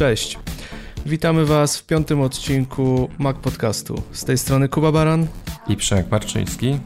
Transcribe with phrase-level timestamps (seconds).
[0.00, 0.38] Cześć.
[1.06, 4.02] Witamy Was w piątym odcinku Mac Podcastu.
[4.12, 5.26] Z tej strony Kuba Baran
[5.68, 6.78] i Przemek Marczyński.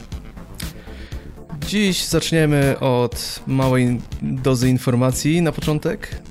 [1.67, 6.21] Dziś zaczniemy od małej dozy informacji na początek.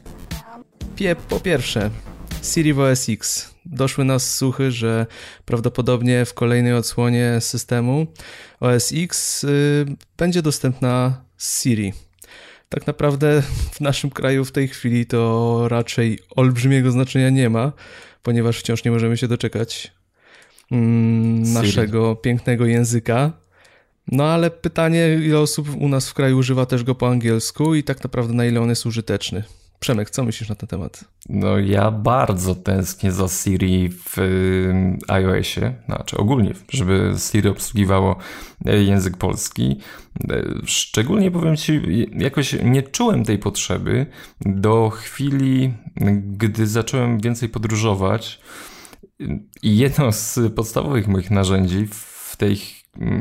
[0.96, 1.90] Pie, po pierwsze,
[2.42, 3.54] Siri w OS X.
[3.66, 5.06] Doszły nas słuchy, że
[5.44, 8.06] prawdopodobnie w kolejnej odsłonie systemu
[8.60, 11.92] OS X y, będzie dostępna Siri.
[12.74, 13.42] Tak naprawdę
[13.72, 17.72] w naszym kraju w tej chwili to raczej olbrzymiego znaczenia nie ma,
[18.22, 19.92] ponieważ wciąż nie możemy się doczekać
[20.72, 23.32] mm, naszego pięknego języka.
[24.12, 27.82] No ale pytanie, ile osób u nas w kraju używa też go po angielsku i
[27.82, 29.44] tak naprawdę na ile on jest użyteczny.
[29.84, 31.04] Przemek, co myślisz na ten temat?
[31.28, 34.16] No ja bardzo tęsknię za Siri w
[35.08, 38.16] iOSie, znaczy ogólnie, żeby Siri obsługiwało
[38.66, 39.80] e, język polski.
[40.30, 41.80] E, szczególnie powiem Ci,
[42.18, 44.06] jakoś nie czułem tej potrzeby
[44.40, 45.74] do chwili,
[46.26, 48.40] gdy zacząłem więcej podróżować
[49.62, 52.56] i jedno z podstawowych moich narzędzi w tej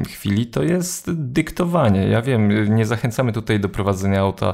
[0.10, 2.08] chwili to jest dyktowanie.
[2.08, 4.54] Ja wiem, nie zachęcamy tutaj do prowadzenia auta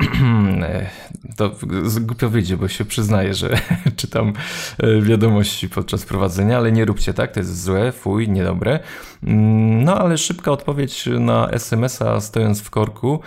[1.36, 1.56] to
[2.00, 3.58] głupio wyjdzie, bo się przyznaję, że
[3.96, 4.32] czytam
[4.78, 8.80] e, wiadomości podczas prowadzenia, ale nie róbcie tak, to jest złe, fuj, niedobre.
[9.22, 13.20] Mm, no ale szybka odpowiedź na SMS-a stojąc w korku.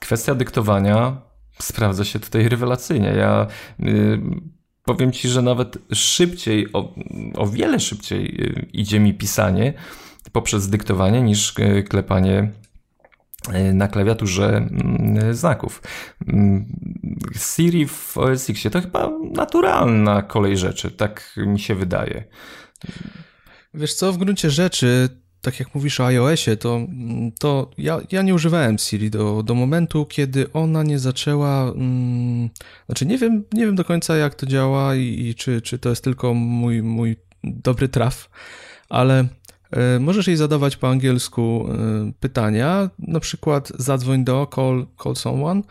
[0.00, 1.16] Kwestia dyktowania
[1.58, 3.08] sprawdza się tutaj rewelacyjnie.
[3.08, 3.46] Ja
[3.80, 4.20] y,
[4.84, 6.94] powiem Ci, że nawet szybciej, o,
[7.36, 9.74] o wiele szybciej y, idzie mi pisanie
[10.32, 12.52] poprzez dyktowanie niż e, klepanie
[13.72, 15.82] na klawiaturze mm, znaków.
[16.28, 16.66] Mm,
[17.36, 22.24] Siri w OS X to chyba naturalna kolej rzeczy, tak mi się wydaje.
[23.74, 25.08] Wiesz co, w gruncie rzeczy,
[25.40, 26.80] tak jak mówisz o iOSie, to,
[27.38, 31.64] to ja, ja nie używałem Siri do, do momentu, kiedy ona nie zaczęła.
[31.64, 32.50] Hmm,
[32.86, 35.88] znaczy, nie wiem, nie wiem do końca, jak to działa i, i czy, czy to
[35.88, 38.30] jest tylko mój, mój dobry traf,
[38.88, 39.26] ale E,
[40.00, 45.62] możesz jej zadawać po angielsku e, pytania, na przykład zadzwoń do call, call someone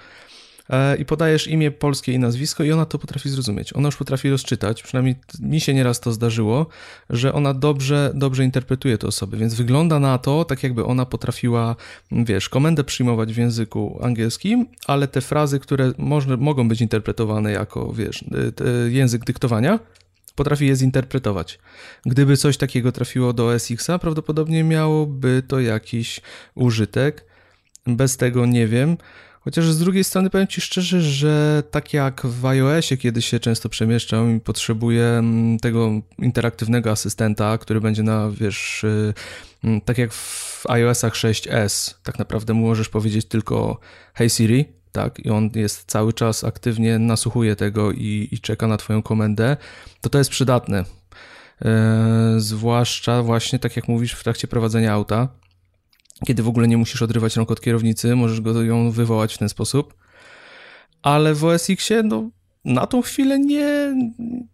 [0.70, 3.76] e, i podajesz imię polskie i nazwisko i ona to potrafi zrozumieć.
[3.76, 6.68] Ona już potrafi rozczytać, przynajmniej mi się nieraz to zdarzyło,
[7.10, 11.76] że ona dobrze, dobrze interpretuje te osoby, więc wygląda na to, tak jakby ona potrafiła,
[12.12, 17.94] wiesz, komendę przyjmować w języku angielskim, ale te frazy, które może, mogą być interpretowane jako,
[17.94, 18.26] wiesz,
[18.90, 19.80] język dyktowania,
[20.36, 21.60] potrafi je zinterpretować.
[22.06, 26.22] Gdyby coś takiego trafiło do SX-a, prawdopodobnie miałoby to jakiś
[26.56, 27.26] użytek.
[27.88, 28.98] Bez tego nie wiem.
[29.44, 33.70] Chociaż z drugiej strony powiem Ci szczerze, że tak jak w iOSie, kiedy się często
[33.70, 39.14] przemieszczam i potrzebuję mm, tego interaktywnego asystenta, który będzie na, wiesz, y,
[39.64, 43.80] mm, tak jak w iOSach 6s, tak naprawdę możesz powiedzieć tylko
[44.14, 48.78] Hey Siri, tak, i on jest cały czas aktywnie, nasłuchuje tego i, i czeka na
[48.78, 49.58] Twoją komendę,
[50.02, 50.84] to to jest przydatne.
[51.66, 55.28] E, zwłaszcza właśnie, tak jak mówisz, w trakcie prowadzenia auta,
[56.26, 59.50] kiedy w ogóle nie musisz odrywać rąk od kierownicy, możesz go ją wywołać w ten
[59.50, 59.94] sposób.
[61.02, 62.30] Ale w OS Xie, no,
[62.66, 63.96] na tą chwilę nie,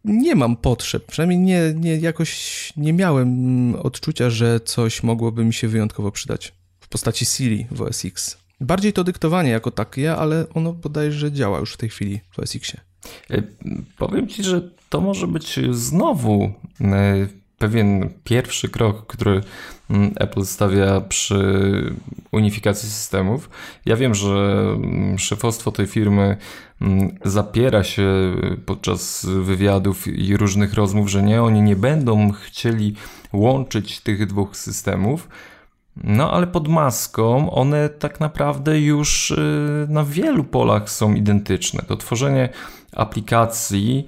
[0.04, 1.06] nie mam potrzeb.
[1.06, 6.88] Przynajmniej nie, nie, jakoś nie miałem odczucia, że coś mogłoby mi się wyjątkowo przydać w
[6.88, 8.38] postaci Siri w OS X.
[8.62, 12.82] Bardziej to dyktowanie jako takie, ale ono bodajże działa już w tej chwili w OSX-ie.
[13.30, 13.44] E,
[13.98, 17.28] powiem Ci, że to może być znowu e,
[17.58, 19.42] pewien pierwszy krok, który
[19.90, 21.94] mm, Apple stawia przy
[22.32, 23.50] unifikacji systemów.
[23.86, 26.38] Ja wiem, że mm, szefostwo tej firmy
[26.82, 32.96] mm, zapiera się podczas wywiadów i różnych rozmów, że nie, oni nie będą chcieli
[33.34, 35.28] łączyć tych dwóch systemów
[36.04, 39.38] no ale pod maską one tak naprawdę już y,
[39.90, 41.84] na wielu polach są identyczne.
[41.88, 42.50] To tworzenie
[42.96, 44.08] aplikacji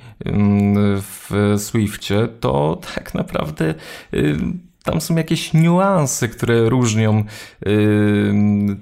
[1.01, 3.73] w Swiftie to tak naprawdę
[4.13, 4.37] y,
[4.83, 7.23] tam są jakieś niuanse, które różnią
[7.67, 8.33] y,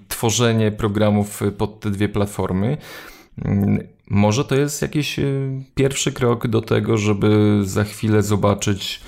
[0.07, 2.77] tworzenie programów pod te dwie platformy.
[4.09, 5.19] Może to jest jakiś
[5.75, 9.01] pierwszy krok do tego, żeby za chwilę zobaczyć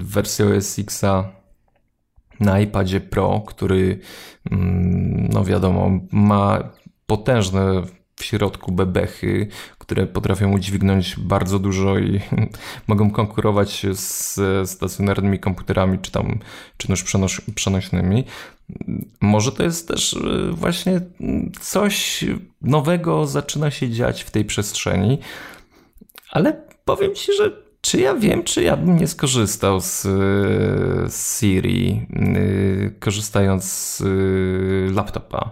[0.00, 1.24] wersję OS Xa
[2.40, 3.98] na iPadzie Pro, który,
[4.50, 6.62] mm, no wiadomo, ma
[7.06, 7.82] potężne
[8.16, 9.48] w środku bebechy,
[9.78, 12.20] które potrafią udźwignąć bardzo dużo i
[12.88, 14.40] mogą konkurować z
[14.70, 16.38] stacjonarnymi komputerami, czy tam,
[16.76, 18.24] czy już przenos przenośnymi.
[19.20, 21.00] Może to jest też y, właśnie
[21.60, 22.24] coś
[22.62, 25.18] nowego zaczyna się dziać w tej przestrzeni,
[26.30, 30.02] ale powiem Ci, że czy ja wiem, czy ja bym nie skorzystał z,
[31.12, 32.06] z Siri,
[33.00, 34.02] korzystając z
[34.94, 35.50] laptopa.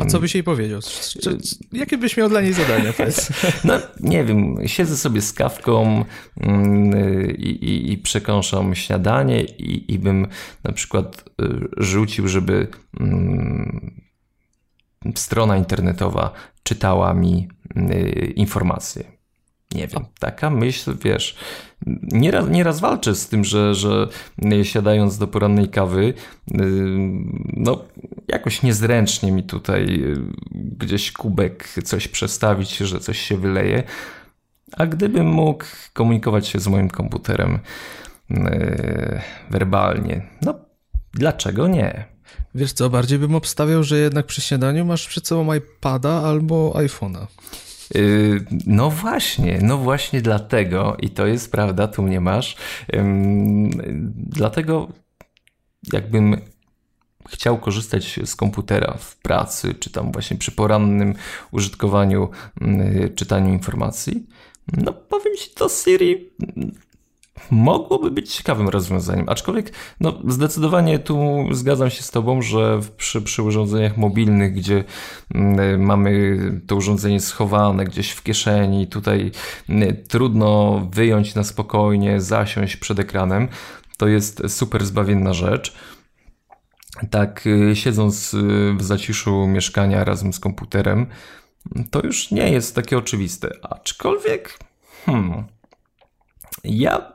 [0.00, 0.80] A co byś jej powiedział?
[1.22, 1.38] Czy,
[1.72, 2.92] jakie byś miał dla niej zadania?
[3.64, 6.04] No, nie wiem, siedzę sobie z kawką
[7.38, 10.26] i, i, i przekąszam śniadanie i, i bym
[10.64, 11.24] na przykład
[11.76, 12.68] rzucił, żeby
[15.14, 16.32] strona internetowa
[16.62, 17.48] czytała mi
[18.36, 19.21] informacje.
[19.74, 21.36] Nie wiem, taka myśl, wiesz,
[22.12, 24.08] nieraz, nieraz walczę z tym, że, że
[24.62, 26.14] siadając do porannej kawy, y,
[27.52, 27.84] no
[28.28, 30.16] jakoś niezręcznie mi tutaj y,
[30.54, 33.82] gdzieś kubek coś przestawić, że coś się wyleje.
[34.76, 37.58] A gdybym mógł komunikować się z moim komputerem
[38.30, 39.20] y,
[39.50, 40.54] werbalnie, no
[41.12, 42.04] dlaczego nie?
[42.54, 47.26] Wiesz co, bardziej bym obstawiał, że jednak przy śniadaniu masz przed sobą iPada albo iPhone'a.
[47.94, 52.56] Yy, no właśnie, no właśnie dlatego, i to jest prawda, tu mnie masz,
[54.14, 54.88] dlatego
[55.92, 56.36] jakbym
[57.28, 61.14] chciał korzystać z komputera w pracy, czy tam właśnie przy porannym
[61.50, 62.30] użytkowaniu,
[62.60, 64.26] yy, czytaniu informacji,
[64.72, 66.30] no powiem Ci, to Siri
[67.50, 69.28] mogłoby być ciekawym rozwiązaniem.
[69.28, 74.84] Aczkolwiek, no, zdecydowanie tu zgadzam się z Tobą, że przy, przy urządzeniach mobilnych, gdzie
[75.34, 79.30] mm, mamy to urządzenie schowane gdzieś w kieszeni, tutaj
[79.68, 83.48] mm, trudno wyjąć na spokojnie, zasiąść przed ekranem,
[83.96, 85.74] to jest super zbawienna rzecz.
[87.10, 91.06] Tak, y, siedząc y, w zaciszu mieszkania razem z komputerem,
[91.90, 93.50] to już nie jest takie oczywiste.
[93.62, 94.58] Aczkolwiek,
[95.06, 95.44] hmm,
[96.64, 97.12] ja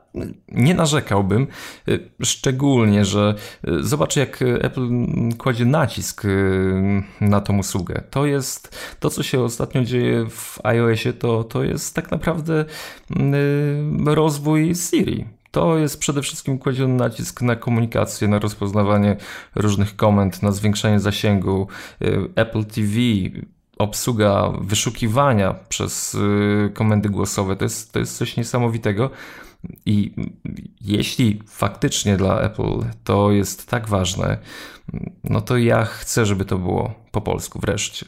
[0.48, 1.48] nie narzekałbym,
[1.88, 3.36] y, szczególnie, że
[3.68, 4.90] y, zobacz jak Apple
[5.38, 8.04] kładzie nacisk y, na tą usługę.
[8.10, 12.66] To jest to, co się ostatnio dzieje w iOSie, to, to jest tak naprawdę
[14.06, 15.25] rozwój Siri.
[15.52, 19.18] To jest przede wszystkim kładziony nacisk na komunikację, na rozpoznawanie
[19.56, 21.68] różnych komend, na zwiększanie zasięgu.
[22.36, 22.96] Apple TV,
[23.78, 26.18] obsługa wyszukiwania przez
[26.74, 29.10] komendy głosowe, to jest, to jest coś niesamowitego.
[29.86, 30.14] I
[30.81, 34.38] jeśli faktycznie dla Apple to jest tak ważne,
[35.24, 38.06] no to ja chcę, żeby to było po polsku wreszcie.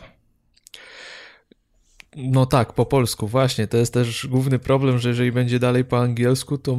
[2.15, 3.67] No tak, po polsku, właśnie.
[3.67, 6.77] To jest też główny problem, że jeżeli będzie dalej po angielsku, to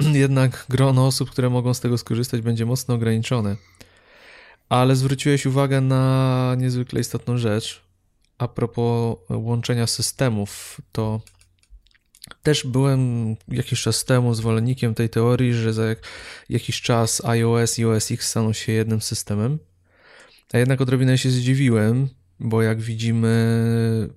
[0.12, 3.56] jednak grono osób, które mogą z tego skorzystać, będzie mocno ograniczone.
[4.68, 7.82] Ale zwróciłeś uwagę na niezwykle istotną rzecz.
[8.38, 11.20] A propos łączenia systemów, to
[12.42, 15.82] też byłem jakiś czas temu zwolennikiem tej teorii, że za
[16.48, 19.58] jakiś czas iOS i OS X staną się jednym systemem.
[20.52, 22.08] A jednak odrobinę się zdziwiłem,
[22.40, 23.28] bo jak widzimy,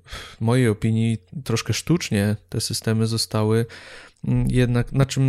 [0.06, 3.66] w mojej opinii, troszkę sztucznie te systemy zostały
[4.28, 5.24] mm, jednak, na czym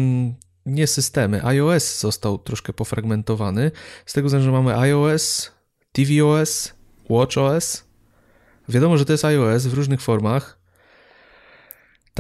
[0.67, 3.71] nie systemy, iOS został troszkę pofragmentowany.
[4.06, 5.53] Z tego względu, że mamy iOS,
[5.93, 6.75] tvOS,
[7.09, 7.85] watchOS.
[8.69, 10.60] Wiadomo, że to jest iOS w różnych formach,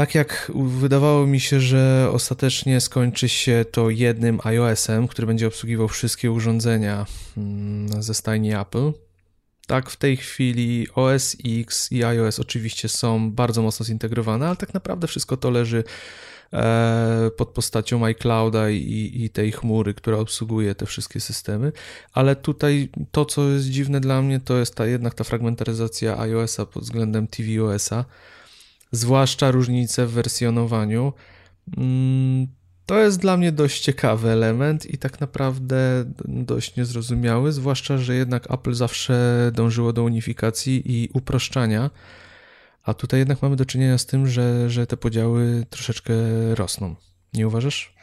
[0.00, 5.88] tak jak wydawało mi się, że ostatecznie skończy się to jednym iOS-em, który będzie obsługiwał
[5.88, 7.06] wszystkie urządzenia
[7.36, 8.92] mm, ze stajni Apple.
[9.66, 14.74] Tak, w tej chwili OS X i iOS oczywiście są bardzo mocno zintegrowane, ale tak
[14.74, 15.84] naprawdę wszystko to leży
[16.52, 21.72] e, pod postacią iClouda i, i tej chmury, która obsługuje te wszystkie systemy.
[22.12, 26.66] Ale tutaj to, co jest dziwne dla mnie, to jest ta jednak ta fragmentaryzacja iOS-a
[26.66, 28.04] pod względem tvOS-a
[28.92, 31.12] zwłaszcza różnice w wersjonowaniu.
[31.76, 32.46] Mm,
[32.86, 38.50] to jest dla mnie dość ciekawy element i tak naprawdę dość niezrozumiały, zwłaszcza, że jednak
[38.50, 41.90] Apple zawsze dążyło do unifikacji i uproszczania,
[42.84, 46.14] a tutaj jednak mamy do czynienia z tym, że, że te podziały troszeczkę
[46.54, 46.94] rosną.
[47.34, 47.94] Nie uważasz?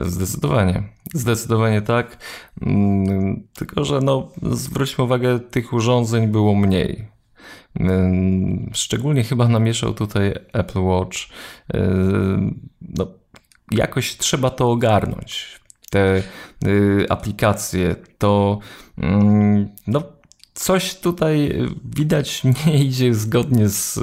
[0.00, 0.82] Zdecydowanie.
[1.14, 2.18] Zdecydowanie tak.
[2.62, 7.13] Mm, tylko, że no, zwróćmy uwagę, tych urządzeń było mniej.
[8.72, 11.18] Szczególnie chyba namieszał tutaj Apple Watch.
[12.80, 13.06] No,
[13.70, 15.60] jakoś trzeba to ogarnąć.
[15.90, 16.22] Te
[16.66, 18.58] y, aplikacje, to
[19.86, 20.02] no,
[20.54, 21.52] coś tutaj
[21.84, 24.00] widać nie idzie zgodnie z.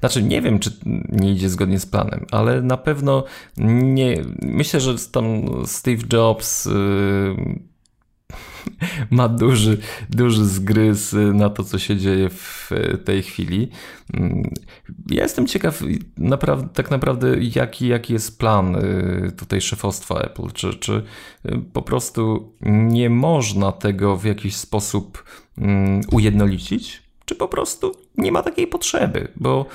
[0.00, 0.72] Znaczy, nie wiem, czy
[1.08, 3.24] nie idzie zgodnie z planem, ale na pewno
[3.56, 4.22] nie.
[4.42, 5.26] Myślę, że tam
[5.66, 6.70] Steve Jobs y,
[9.10, 9.78] ma duży,
[10.10, 12.70] duży zgryz na to, co się dzieje w
[13.04, 13.68] tej chwili.
[15.10, 15.82] Ja jestem ciekaw
[16.18, 20.50] naprawdę, tak naprawdę, jaki, jaki jest plan y, tutaj szefostwa Apple.
[20.52, 21.02] Czy, czy
[21.46, 25.24] y, po prostu nie można tego w jakiś sposób
[25.58, 27.02] mm, ujednolicić?
[27.24, 29.28] Czy po prostu nie ma takiej potrzeby?
[29.36, 29.66] Bo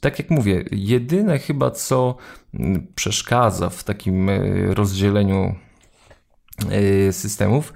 [0.00, 2.16] tak jak mówię, jedyne chyba co
[2.54, 4.40] mm, przeszkadza w takim e,
[4.74, 5.54] rozdzieleniu
[7.10, 7.72] systemów,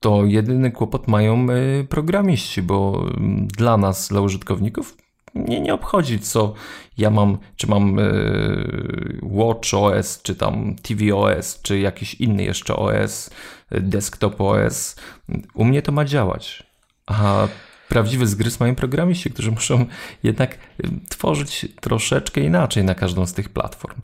[0.00, 4.96] to jedyny kłopot mają e, programiści, bo mm, dla nas, dla użytkowników,
[5.34, 6.54] mnie nie obchodzi, co
[6.98, 8.00] ja mam, czy mam
[9.22, 13.30] Watch OS, czy tam TV OS, czy jakiś inny jeszcze OS,
[13.70, 14.96] Desktop OS.
[15.54, 16.62] U mnie to ma działać.
[17.06, 17.48] A
[17.88, 19.86] prawdziwy zgryz mają programiści, którzy muszą
[20.22, 20.58] jednak
[21.08, 24.00] tworzyć troszeczkę inaczej na każdą z tych platform.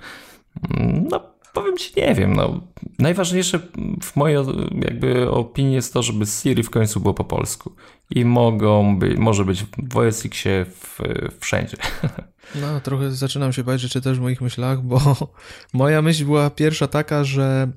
[1.10, 2.34] No, powiem ci, nie wiem.
[2.34, 2.60] No,
[2.98, 3.58] najważniejsze
[4.02, 4.38] w mojej
[4.82, 7.72] jakby opinii jest to, żeby Siri w końcu było po polsku.
[8.10, 11.00] I mogą być, może być w OS Xie w,
[11.40, 11.76] wszędzie.
[12.54, 15.16] No, trochę zaczynam się bać, że czytasz w moich myślach, bo
[15.72, 17.72] moja myśl była pierwsza taka, że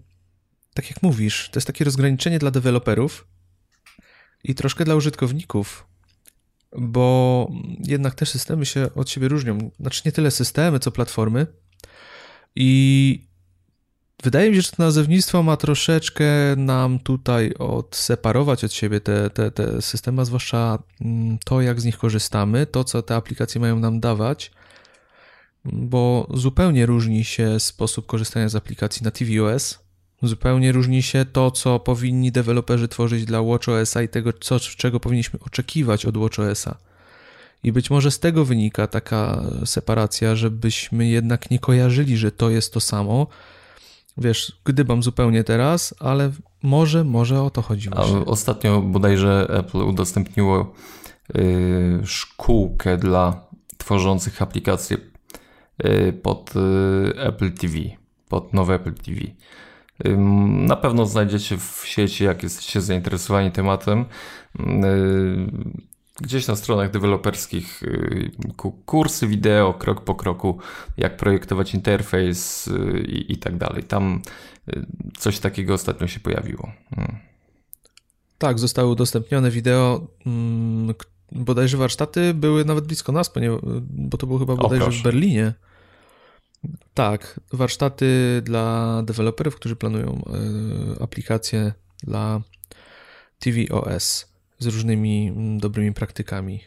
[0.74, 3.28] tak jak mówisz, to jest takie rozgraniczenie dla deweloperów
[4.44, 5.90] i troszkę dla użytkowników
[6.78, 7.52] bo
[7.84, 9.72] jednak te systemy się od siebie różnią.
[9.80, 11.48] Znaczy nie tyle systemy, co platformy.
[12.56, 13.29] I
[14.24, 16.26] wydaje mi się, że to nazewnictwo ma troszeczkę
[16.58, 21.86] nam tutaj odseparować od siebie te, te, te systemy, a zwłaszcza mm, to, jak z
[21.86, 24.52] nich korzystamy, to, co te aplikacje mają nam dawać,
[25.66, 29.80] bo zupełnie różni się sposób korzystania z aplikacji na tvOS
[30.24, 35.40] Zupełnie różni się to, co powinni deweloperzy tworzyć dla WatchOS-a i tego, co, czego powinniśmy
[35.40, 36.78] oczekiwać od WatchOS-a.
[37.64, 42.74] I być może z tego wynika taka separacja, żebyśmy jednak nie kojarzyli, że to jest
[42.74, 43.28] to samo.
[44.22, 46.32] Wiesz, gdybam zupełnie teraz, ale
[46.64, 47.90] może, może o to chodzi.
[47.96, 50.74] A ostatnio bodajże Apple udostępniło
[51.34, 53.48] yy, szkółkę dla
[53.78, 54.98] tworzących aplikacje
[55.84, 57.76] yy, pod yy, Apple TV,
[58.30, 59.20] pod nowe Apple TV.
[60.68, 64.06] Na pewno znajdziecie w sieci, jak jesteście zainteresowani tematem.
[66.22, 68.32] Gdzieś na stronach deweloperskich y,
[68.86, 70.60] kursy wideo, krok po kroku,
[70.98, 73.84] jak projektować interfejs y, i, i tak dalej.
[73.84, 74.22] Tam
[74.70, 74.86] y,
[75.18, 76.72] coś takiego ostatnio się pojawiło.
[76.96, 77.18] Hmm.
[78.38, 80.08] Tak, zostały udostępnione wideo.
[80.26, 80.94] Mm,
[81.32, 83.32] bodajże warsztaty były nawet blisko nas,
[83.90, 85.54] bo to było chyba bodajże o, w Berlinie.
[86.94, 90.24] Tak, warsztaty dla deweloperów, którzy planują
[91.00, 91.74] aplikacje
[92.04, 92.42] dla
[93.40, 96.60] tvOS z różnymi mm, dobrymi praktykami.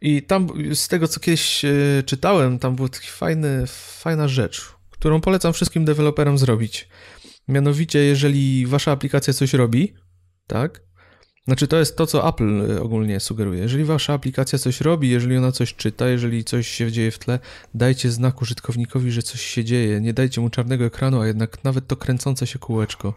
[0.00, 1.72] I tam z tego, co kiedyś e,
[2.06, 6.88] czytałem, tam była taka fajny, fajna rzecz, którą polecam wszystkim deweloperom zrobić.
[7.48, 9.94] Mianowicie, jeżeli wasza aplikacja coś robi,
[10.46, 10.84] tak,
[11.46, 13.60] znaczy, to jest to, co Apple y, ogólnie sugeruje.
[13.60, 17.38] Jeżeli wasza aplikacja coś robi, jeżeli ona coś czyta, jeżeli coś się dzieje w tle,
[17.74, 20.00] dajcie znak użytkownikowi, że coś się dzieje.
[20.00, 23.14] Nie dajcie mu czarnego ekranu, a jednak nawet to kręcące się kółeczko.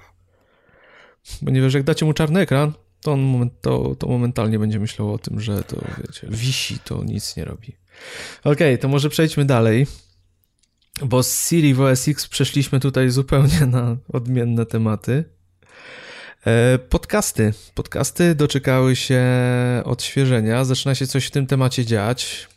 [1.46, 5.18] Ponieważ jak dacie mu czarny ekran, to on moment, to, to momentalnie będzie myślał o
[5.18, 5.78] tym, że to,
[6.08, 7.76] wiecie, wisi, to nic nie robi.
[8.40, 9.88] Okej, okay, to może przejdźmy dalej.
[11.06, 15.24] Bo z Siri w OS X przeszliśmy tutaj zupełnie na odmienne tematy.
[16.46, 17.54] E, podcasty.
[17.74, 19.24] Podcasty doczekały się
[19.86, 20.66] odświeżenia.
[20.66, 22.48] Zaczyna się coś w tym temacie dziać.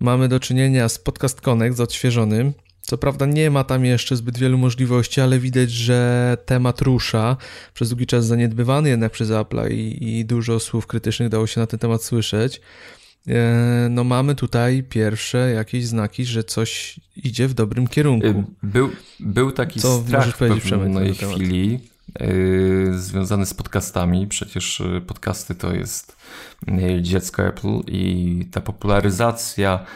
[0.00, 2.52] Mamy do czynienia z Podcast Connect, z odświeżonym.
[2.86, 7.36] Co prawda nie ma tam jeszcze zbyt wielu możliwości, ale widać, że temat rusza.
[7.74, 11.66] Przez długi czas zaniedbywany jednak przez Apple i, i dużo słów krytycznych dało się na
[11.66, 12.60] ten temat słyszeć.
[13.28, 18.26] E, no mamy tutaj pierwsze jakieś znaki, że coś idzie w dobrym kierunku.
[18.26, 21.80] E, był, był taki Co strach w pewnej chwili,
[22.20, 24.26] Yy, związany z podcastami.
[24.26, 26.16] Przecież podcasty to jest
[27.00, 29.86] dziecko Apple i ta popularyzacja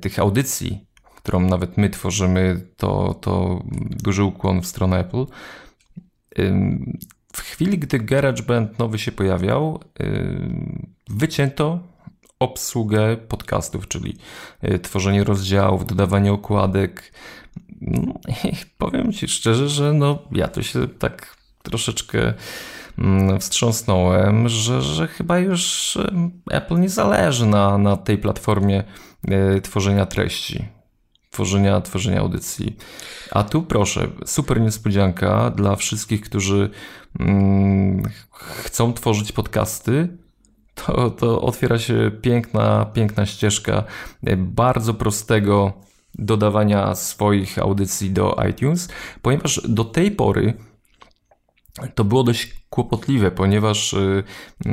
[0.00, 0.84] tych audycji,
[1.22, 5.26] którą nawet my tworzymy, to, to duży ukłon w stronę Apple.
[7.32, 9.80] W chwili, gdy GarageBand nowy się pojawiał,
[11.08, 11.78] wycięto
[12.38, 14.16] obsługę podcastów, czyli
[14.82, 17.12] tworzenie rozdziałów, dodawanie okładek,
[17.80, 22.34] no i powiem Ci szczerze, że no, ja to się tak troszeczkę
[22.98, 25.98] mm, wstrząsnąłem, że, że chyba już
[26.50, 28.84] Apple nie zależy na, na tej platformie
[29.28, 30.64] e, tworzenia treści,
[31.32, 32.76] tworzenia, tworzenia audycji.
[33.30, 36.70] A tu proszę, super niespodzianka dla wszystkich, którzy
[37.20, 38.02] mm,
[38.64, 40.08] chcą tworzyć podcasty.
[40.74, 43.84] To, to otwiera się piękna, piękna ścieżka
[44.36, 45.72] bardzo prostego
[46.14, 48.88] dodawania swoich audycji do iTunes,
[49.22, 50.54] ponieważ do tej pory
[51.94, 54.24] to było dość kłopotliwe, ponieważ y,
[54.66, 54.70] y,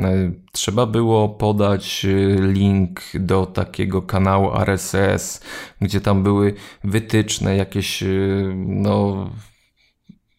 [0.52, 5.42] trzeba było podać y, link do takiego kanału RSS,
[5.80, 6.54] gdzie tam były
[6.84, 8.04] wytyczne, jakieś
[8.56, 9.26] no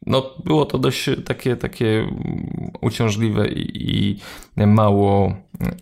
[0.06, 2.08] no, było to dość takie, takie
[2.82, 4.20] uciążliwe i,
[4.58, 5.34] i mało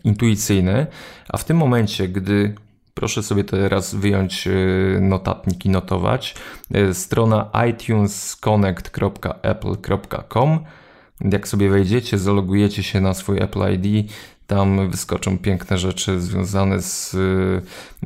[0.04, 0.86] intuicyjne,
[1.28, 2.54] a w tym momencie, gdy
[2.94, 4.48] Proszę sobie teraz wyjąć
[5.00, 6.34] notatnik i notować.
[6.92, 10.64] Strona itunesconnect.apple.com.
[11.32, 14.12] Jak sobie wejdziecie, zalogujecie się na swój Apple ID,
[14.46, 17.16] tam wyskoczą piękne rzeczy związane z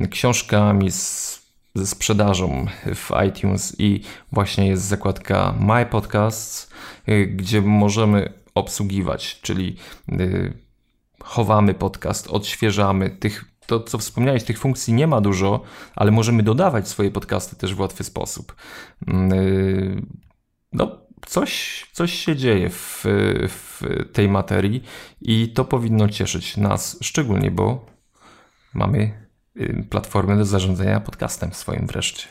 [0.09, 2.65] książkami, z ze sprzedażą
[2.95, 4.01] w iTunes i
[4.31, 6.69] właśnie jest zakładka My Podcasts,
[7.09, 9.75] y, gdzie możemy obsługiwać, czyli
[10.11, 10.53] y,
[11.23, 15.61] chowamy podcast, odświeżamy tych to, co wspomniałeś, tych funkcji nie ma dużo,
[15.95, 18.55] ale możemy dodawać swoje podcasty też w łatwy sposób.
[19.07, 20.01] Mm, y,
[20.73, 23.03] no, coś, coś się dzieje w,
[23.49, 23.81] w
[24.13, 24.83] tej materii
[25.21, 27.85] i to powinno cieszyć nas szczególnie, bo
[28.73, 29.25] mamy
[29.61, 32.27] Y, platformę do zarządzania podcastem swoim wreszcie.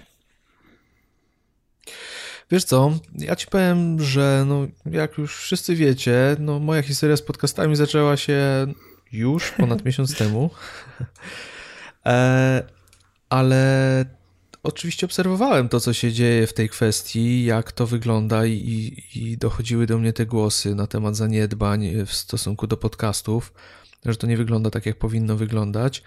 [2.50, 7.22] Wiesz co, ja ci powiem, że no, jak już wszyscy wiecie, no, moja historia z
[7.22, 8.66] podcastami zaczęła się
[9.14, 10.50] już ponad miesiąc temu.
[12.06, 12.62] E,
[13.28, 14.04] ale
[14.62, 19.86] oczywiście obserwowałem to, co się dzieje w tej kwestii, jak to wygląda i, i dochodziły
[19.86, 23.52] do mnie te głosy na temat zaniedbań w stosunku do podcastów,
[24.04, 26.02] że to nie wygląda tak, jak powinno wyglądać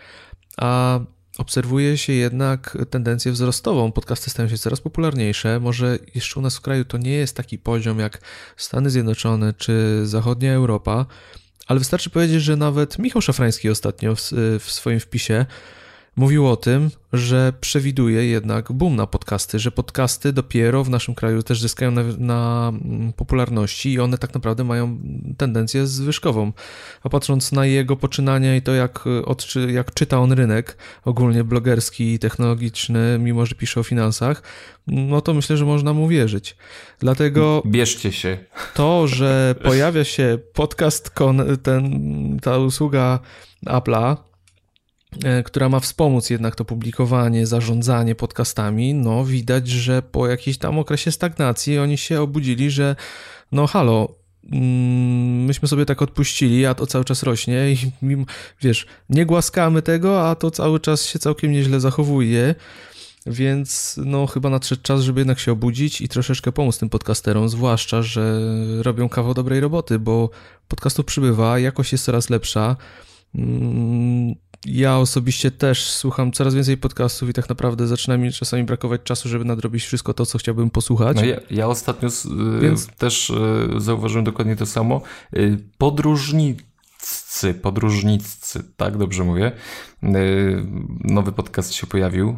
[0.58, 1.00] a
[1.38, 3.92] obserwuje się jednak tendencję wzrostową.
[3.92, 5.60] Podcasty stają się coraz popularniejsze.
[5.60, 8.22] Może jeszcze u nas w kraju to nie jest taki poziom jak
[8.58, 11.06] Stany Zjednoczone czy zachodnia Europa,
[11.68, 14.22] ale wystarczy powiedzieć, że nawet Michał Szafrański ostatnio w,
[14.60, 15.46] w swoim wpisie
[16.18, 21.44] mówił o tym, że przewiduje jednak boom na podcasty, że podcasty dopiero w naszym kraju
[21.44, 22.74] też zyskają na, na,
[23.16, 25.00] popularności i one tak naprawdę mają
[25.38, 26.52] tendencję zwyżkową.
[27.04, 29.06] A patrząc na jego poczynania i to, jak,
[29.68, 34.44] jak czyta on rynek, ogólnie blogerski i technologiczny, mimo że pisze o finansach,
[34.88, 36.56] no to myślę, że można mu wierzyć.
[37.00, 37.64] Dlatego.
[37.66, 38.38] Bierzcie się.
[38.74, 41.12] To, że pojawia się podcast,
[41.64, 43.20] ten, ta usługa
[43.66, 44.27] Apple'a, E,
[45.46, 51.12] która ma wspomóc jednak to publikowanie, zarządzanie podcastami, no widać, że po jakimś tam okresie
[51.12, 52.96] stagnacji oni się obudzili, że
[53.52, 54.16] no halo,
[54.52, 57.78] mm, myśmy sobie tak odpuścili, a to cały czas rośnie i
[58.62, 62.56] wiesz, nie głaskamy tego, a to cały czas się całkiem nieźle zachowuje.
[63.26, 68.02] Więc no chyba nadszedł czas, żeby jednak się obudzić i troszeczkę pomóc tym podcasterom, zwłaszcza,
[68.02, 68.42] że
[68.82, 70.30] robią kawał dobrej roboty, bo
[70.68, 72.76] podcastów przybywa, jakość jest coraz lepsza.
[74.66, 79.30] Ja osobiście też słucham coraz więcej podcastów i tak naprawdę zaczyna mi czasami brakować czasu,
[79.30, 81.18] żeby nadrobić wszystko to, co chciałbym posłuchać.
[81.18, 82.88] No ja, ja ostatnio y, Więc...
[82.88, 83.34] też y,
[83.78, 85.02] zauważyłem dokładnie to samo.
[85.38, 89.52] Y, podróżnicy, podróżnicy, tak dobrze mówię.
[91.04, 92.38] Nowy podcast się pojawił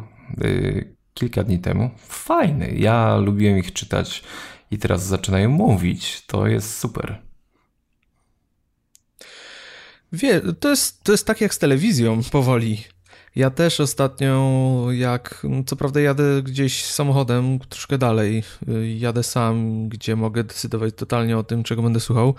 [1.14, 1.90] kilka dni temu.
[2.08, 2.74] Fajny.
[2.76, 4.22] Ja lubiłem ich czytać
[4.70, 6.26] i teraz zaczynają mówić.
[6.26, 7.29] To jest super.
[10.12, 12.84] Wie, to jest, to jest tak jak z telewizją powoli.
[13.36, 20.16] Ja też ostatnio, jak co prawda jadę gdzieś samochodem troszkę dalej, y, jadę sam, gdzie
[20.16, 22.34] mogę decydować totalnie o tym, czego będę słuchał,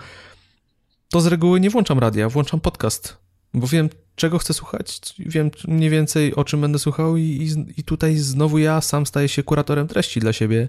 [1.08, 3.16] to z reguły nie włączam radia, włączam podcast,
[3.54, 7.84] bo wiem, czego chcę słuchać, wiem mniej więcej o czym będę słuchał i, i, i
[7.84, 10.68] tutaj znowu ja sam staję się kuratorem treści dla siebie.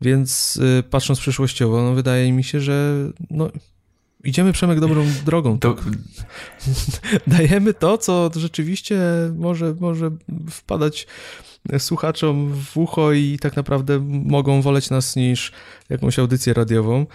[0.00, 2.94] Więc y, patrząc przyszłościowo, no wydaje mi się, że
[3.30, 3.50] no,
[4.24, 5.58] Idziemy Przemek dobrą drogą.
[5.58, 5.76] To...
[7.26, 8.98] Dajemy to, co rzeczywiście
[9.36, 10.10] może, może
[10.50, 11.06] wpadać
[11.78, 15.52] słuchaczom w ucho i tak naprawdę mogą woleć nas niż
[15.88, 17.06] jakąś audycję radiową.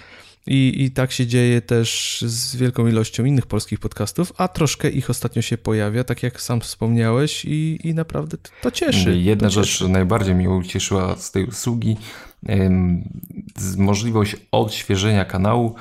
[0.47, 5.09] I, I tak się dzieje też z wielką ilością innych polskich podcastów, a troszkę ich
[5.09, 9.17] ostatnio się pojawia, tak jak sam wspomniałeś, i, i naprawdę to cieszy.
[9.17, 9.89] Jedna to rzecz cieszy.
[9.89, 11.97] najbardziej mnie ucieszyła z tej usługi,
[13.77, 15.75] możliwość odświeżenia kanału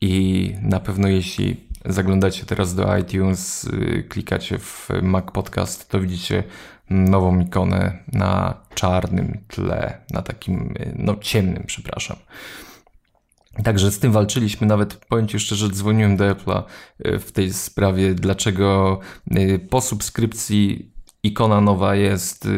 [0.00, 6.44] i na pewno jeśli zaglądacie teraz do iTunes, y, klikacie w Mac Podcast, to widzicie
[6.90, 12.16] nową ikonę na czarnym tle, na takim, y, no ciemnym, przepraszam.
[13.64, 16.62] Także z tym walczyliśmy, nawet powiem Ci szczerze, dzwoniłem do Apple'a
[17.06, 19.00] y, w tej sprawie, dlaczego
[19.70, 22.48] po subskrypcji ikona nowa jest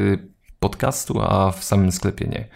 [0.59, 2.49] podcastu, a w samym sklepie nie.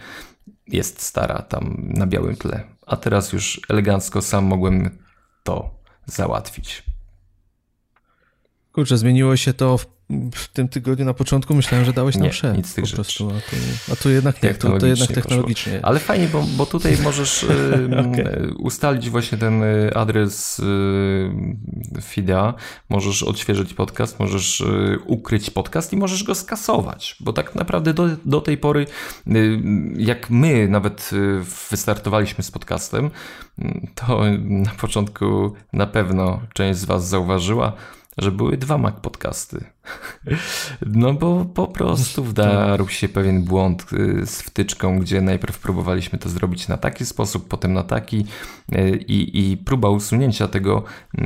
[0.67, 4.97] Jest stara tam na białym tle a teraz już elegancko sam mogłem
[5.43, 5.69] to
[6.05, 6.83] załatwić.
[8.75, 9.85] Kurczę, zmieniło się to w
[10.33, 12.57] w tym tygodniu na początku myślałem, że dałeś nam szef.
[12.57, 13.55] nic z tych po prostu, a tu,
[13.93, 15.73] a tu jednak nie, to, to jednak technologicznie.
[15.73, 15.87] Poszło.
[15.87, 18.53] Ale fajnie, bo, bo tutaj możesz okay.
[18.57, 20.63] ustalić właśnie ten y, adres y,
[22.01, 22.53] FIDA,
[22.89, 28.07] możesz odświeżyć podcast, możesz y, ukryć podcast i możesz go skasować, bo tak naprawdę do,
[28.25, 28.85] do tej pory,
[29.97, 31.11] jak my nawet
[31.71, 33.11] wystartowaliśmy z podcastem,
[33.95, 37.73] to na początku na pewno część z Was zauważyła,
[38.17, 39.65] że były dwa Mac podcasty.
[40.85, 46.29] No bo po prostu wdarł się pewien błąd y, z wtyczką, gdzie najpierw próbowaliśmy to
[46.29, 48.25] zrobić na taki sposób, potem na taki
[48.75, 50.83] y, i, i próba usunięcia tego
[51.17, 51.23] y,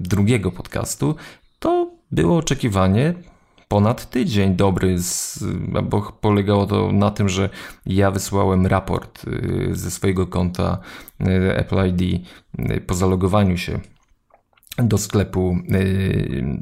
[0.00, 1.14] drugiego podcastu
[1.58, 3.14] to było oczekiwanie
[3.68, 5.44] ponad tydzień dobry, z,
[5.82, 7.50] bo polegało to na tym, że
[7.86, 9.24] ja wysłałem raport
[9.72, 10.78] ze swojego konta
[11.54, 12.22] Apple ID
[12.86, 13.80] po zalogowaniu się
[14.82, 16.60] do sklepu yy,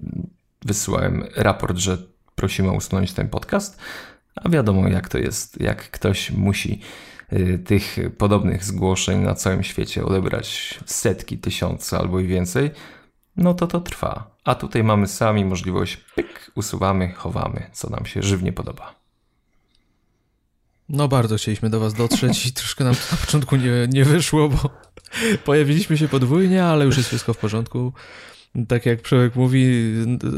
[0.64, 1.98] wysyłałem raport, że
[2.34, 3.78] prosimy usunąć ten podcast,
[4.34, 6.80] a wiadomo jak to jest, jak ktoś musi
[7.32, 12.70] yy, tych podobnych zgłoszeń na całym świecie odebrać setki, tysiące albo i więcej,
[13.36, 14.36] no to to trwa.
[14.44, 18.97] A tutaj mamy sami możliwość, pyk, usuwamy, chowamy, co nam się żywnie podoba.
[20.88, 24.48] No bardzo chcieliśmy do was dotrzeć i troszkę nam to na początku nie, nie wyszło,
[24.48, 24.70] bo
[25.44, 27.92] pojawiliśmy się podwójnie, ale już jest wszystko w porządku.
[28.68, 29.92] Tak jak Przemek mówi,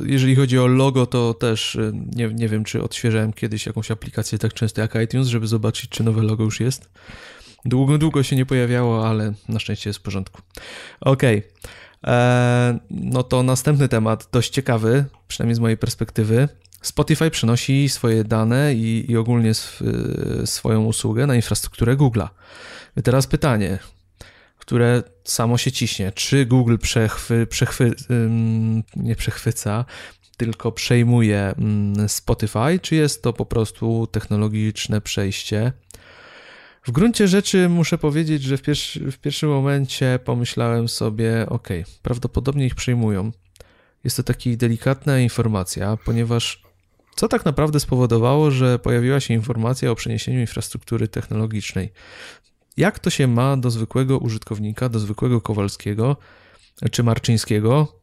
[0.06, 1.78] jeżeli chodzi o logo, to też
[2.16, 6.04] nie, nie wiem, czy odświeżałem kiedyś jakąś aplikację tak często jak iTunes, żeby zobaczyć, czy
[6.04, 6.90] nowe logo już jest.
[7.64, 10.42] Długo, długo się nie pojawiało, ale na szczęście jest w porządku.
[11.00, 11.38] Okej.
[11.38, 11.50] Okay.
[12.02, 16.48] Eee, no to następny temat, dość ciekawy, przynajmniej z mojej perspektywy.
[16.82, 19.84] Spotify przenosi swoje dane i, i ogólnie sw
[20.44, 22.28] swoją usługę na infrastrukturę Google'a.
[23.04, 23.78] Teraz pytanie,
[24.58, 26.12] które samo się ciśnie.
[26.12, 27.94] Czy Google przechwy, przechwy,
[28.96, 29.84] nie przechwyca,
[30.36, 31.54] tylko przejmuje
[32.08, 35.72] Spotify, czy jest to po prostu technologiczne przejście?
[36.86, 41.68] W gruncie rzeczy muszę powiedzieć, że w, pierwszy, w pierwszym momencie pomyślałem sobie, ok,
[42.02, 43.32] prawdopodobnie ich przejmują.
[44.04, 46.62] Jest to taka delikatna informacja, ponieważ
[47.20, 51.92] co tak naprawdę spowodowało, że pojawiła się informacja o przeniesieniu infrastruktury technologicznej?
[52.76, 56.16] Jak to się ma do zwykłego użytkownika, do zwykłego Kowalskiego
[56.90, 58.00] czy Marczyńskiego,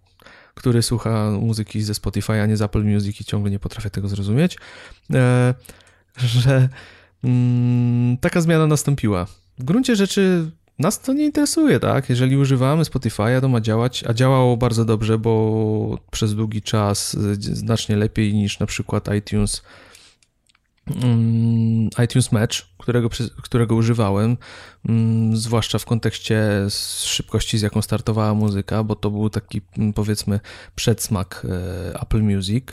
[0.55, 4.07] który słucha muzyki ze Spotify, a nie z Apple Music i ciągle nie potrafię tego
[4.07, 4.57] zrozumieć,
[5.13, 5.53] e,
[6.17, 6.69] że
[7.23, 9.25] mm, taka zmiana nastąpiła.
[9.59, 12.09] W gruncie rzeczy nas to nie interesuje, tak?
[12.09, 17.95] Jeżeli używamy Spotify'a, to ma działać, a działało bardzo dobrze, bo przez długi czas znacznie
[17.95, 19.61] lepiej niż na przykład iTunes
[20.95, 23.09] Mm, iTunes Match, którego,
[23.43, 24.37] którego używałem,
[24.89, 26.65] mm, zwłaszcza w kontekście
[27.03, 30.39] szybkości, z jaką startowała muzyka, bo to był taki, mm, powiedzmy,
[30.75, 32.65] przedsmak e, Apple Music,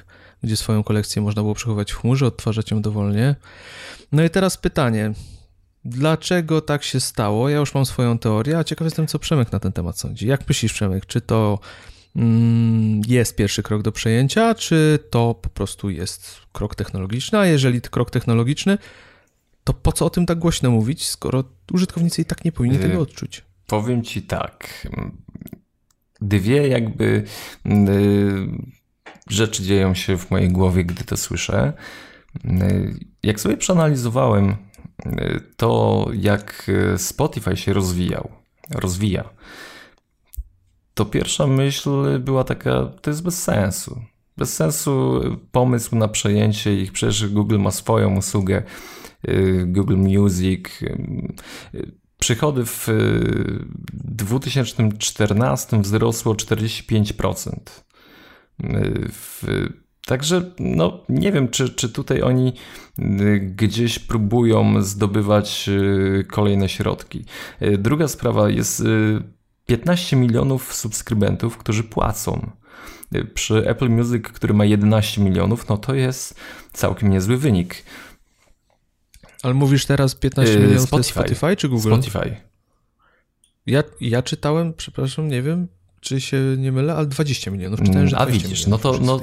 [0.42, 3.36] gdzie swoją kolekcję można było przechowywać w chmurze, odtwarzać ją dowolnie.
[4.12, 5.12] No i teraz pytanie,
[5.84, 7.48] dlaczego tak się stało?
[7.48, 10.26] Ja już mam swoją teorię, a ciekaw jestem, co Przemek na ten temat sądzi.
[10.26, 11.58] Jak myślisz, Przemek, czy to
[12.16, 17.38] Mm, jest pierwszy krok do przejęcia, czy to po prostu jest krok technologiczny?
[17.38, 18.78] A jeżeli to krok technologiczny,
[19.64, 22.94] to po co o tym tak głośno mówić, skoro użytkownicy i tak nie powinni tego
[22.94, 23.44] y, odczuć?
[23.66, 24.88] Powiem ci tak.
[26.20, 27.24] Dwie jakby
[27.66, 27.72] y,
[29.28, 31.72] rzeczy dzieją się w mojej głowie, gdy to słyszę.
[32.44, 34.56] Y, jak sobie przeanalizowałem
[35.56, 38.30] to, jak Spotify się rozwijał,
[38.70, 39.28] rozwija,
[40.94, 44.00] to pierwsza myśl była taka, to jest bez sensu.
[44.36, 45.20] Bez sensu
[45.52, 48.62] pomysł na przejęcie ich, przecież Google ma swoją usługę,
[49.28, 50.82] y, Google Music.
[50.82, 52.88] Y, przychody w
[53.92, 57.84] 2014 wzrosło 45%.
[58.64, 59.44] Y, w,
[60.06, 62.52] Także no, nie wiem, czy, czy tutaj oni
[63.40, 65.70] gdzieś próbują zdobywać
[66.30, 67.24] kolejne środki.
[67.78, 68.82] Druga sprawa jest
[69.66, 72.50] 15 milionów subskrybentów, którzy płacą.
[73.34, 76.40] Przy Apple Music, który ma 11 milionów, no to jest
[76.72, 77.84] całkiem niezły wynik.
[79.42, 81.12] Ale mówisz teraz 15 milionów Spotify.
[81.12, 81.92] Spotify czy Google?
[81.94, 82.36] Spotify.
[83.66, 85.68] Ja, ja czytałem, przepraszam, nie wiem,
[86.04, 87.82] czy się nie mylę, ale 20 milionów.
[87.82, 88.98] Czytałem, że A widzisz, no to...
[88.98, 89.20] No,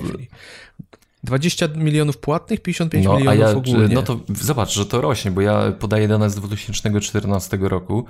[1.24, 3.96] 20 milionów płatnych, 55 no, milionów a ja, ogólnie.
[3.96, 8.06] No to zobacz, że to rośnie, bo ja podaję dane z 2014 roku.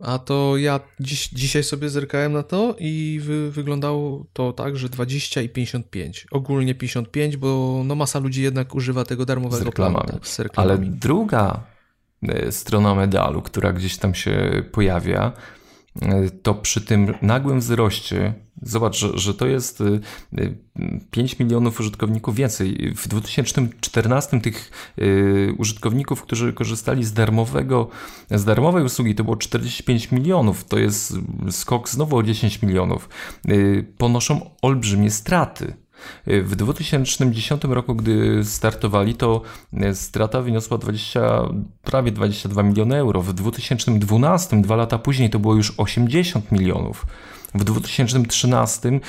[0.00, 4.88] A to ja dziś, dzisiaj sobie zerkałem na to i wy, wyglądało to tak, że
[4.88, 6.26] 20 i 55.
[6.30, 9.72] Ogólnie 55, bo no masa ludzi jednak używa tego darmowego.
[9.72, 10.86] Planu, tak, z reklamami.
[10.86, 11.60] Ale druga
[12.22, 15.32] e, strona medalu, która gdzieś tam się pojawia,
[16.42, 19.82] to przy tym nagłym wzroście Zobacz, że, że to jest
[21.10, 22.92] 5 y, y, milionów użytkowników więcej.
[22.96, 27.88] W 2014 tych y, użytkowników, którzy korzystali z darmowego,
[28.30, 30.64] z darmowej usługi, to było 45 milionów.
[30.64, 31.14] To jest
[31.50, 33.08] skok znowu o 10 milionów.
[33.98, 35.83] Ponoszą olbrzymie straty.
[36.26, 39.42] W 2010 roku, gdy startowali, to
[39.92, 41.42] strata wyniosła 20,
[41.82, 43.22] prawie 22 miliony euro.
[43.22, 47.06] W 2012, dwa lata później, to było już 80 milionów.
[47.54, 49.00] W 2013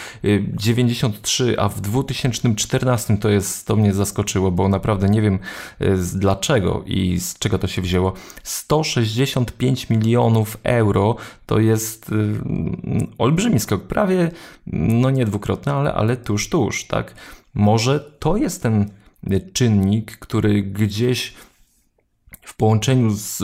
[0.53, 5.39] 93, a w 2014 to jest, to mnie zaskoczyło, bo naprawdę nie wiem
[6.13, 8.13] dlaczego i z czego to się wzięło.
[8.43, 12.11] 165 milionów euro to jest
[13.17, 14.31] olbrzymi skok, prawie
[14.67, 17.15] no nie dwukrotny, ale, ale tuż, tuż, tak.
[17.53, 18.89] Może to jest ten
[19.53, 21.33] czynnik, który gdzieś
[22.41, 23.43] w połączeniu z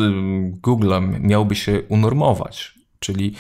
[0.62, 3.36] Googlem miałby się unormować, czyli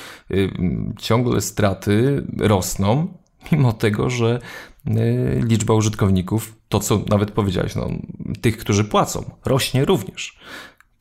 [0.99, 3.13] ciągle straty rosną,
[3.51, 4.39] mimo tego, że
[5.43, 7.89] liczba użytkowników, to co nawet powiedziałeś, no,
[8.41, 10.39] tych, którzy płacą, rośnie również.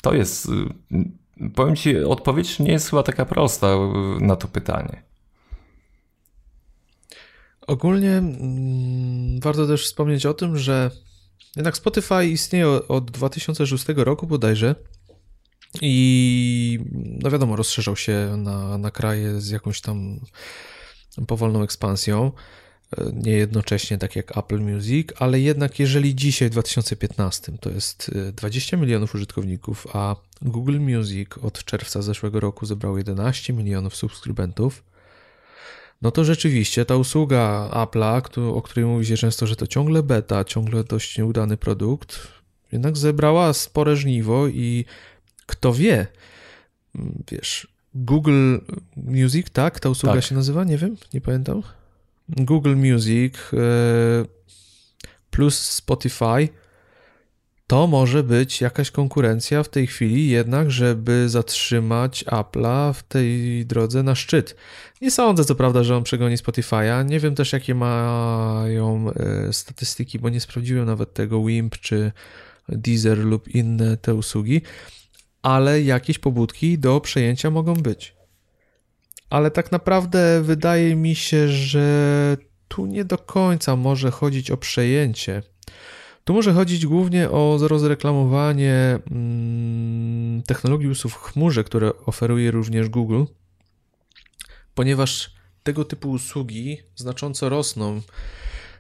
[0.03, 0.49] To jest,
[1.55, 3.77] powiem Ci, odpowiedź nie jest chyba taka prosta
[4.21, 5.03] na to pytanie.
[7.67, 10.91] Ogólnie mm, warto też wspomnieć o tym, że
[11.57, 14.75] jednak Spotify istnieje od 2006 roku bodajże
[15.83, 16.79] i
[17.23, 20.21] no wiadomo, rozszerzał się na, na kraje z jakąś tam
[21.27, 22.33] powolną ekspansją.
[23.13, 28.77] Nie jednocześnie tak jak Apple Music, ale jednak jeżeli dzisiaj w 2015 to jest 20
[28.77, 34.83] milionów użytkowników, a Google Music od czerwca zeszłego roku zebrał 11 milionów subskrybentów,
[36.03, 40.45] no to rzeczywiście ta usługa Apple'a, o której mówi się często, że to ciągle beta,
[40.45, 42.29] ciągle dość nieudany produkt,
[42.73, 44.85] jednak zebrała spore żniwo i
[45.51, 46.07] kto wie,
[46.95, 48.59] mm, wiesz, Google
[48.97, 49.81] Music, tak?
[49.81, 50.25] Ta usługa tak.
[50.25, 50.65] się nazywa?
[50.65, 51.63] Nie wiem, nie pamiętam.
[52.29, 53.57] Google Music e,
[55.31, 56.49] plus Spotify
[57.71, 64.03] to może być jakaś konkurencja w tej chwili, jednak, żeby zatrzymać Apple'a w tej drodze
[64.03, 64.57] na szczyt.
[65.01, 67.05] Nie sądzę, co prawda, że on przegoni Spotify'a.
[67.05, 72.13] Nie wiem też, jakie mają e, statystyki, bo nie sprawdziłem nawet tego Wimp czy
[72.69, 74.63] Deezer lub inne te usługi,
[75.43, 78.15] ale jakieś pobudki do przejęcia mogą być.
[79.31, 82.37] Ale tak naprawdę wydaje mi się, że
[82.69, 85.43] tu nie do końca może chodzić o przejęcie
[86.25, 93.25] tu może chodzić głównie o rozreklamowanie mm, technologii usług w chmurze, które oferuje również Google,
[94.75, 98.01] ponieważ tego typu usługi znacząco rosną.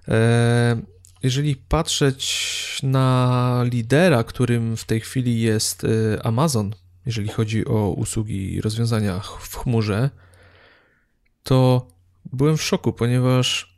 [0.08, 0.82] E,
[1.22, 6.74] jeżeli patrzeć na lidera, którym w tej chwili jest e, Amazon,
[7.06, 10.10] jeżeli chodzi o usługi i rozwiązania w chmurze,
[11.42, 11.88] to
[12.32, 13.76] byłem w szoku, ponieważ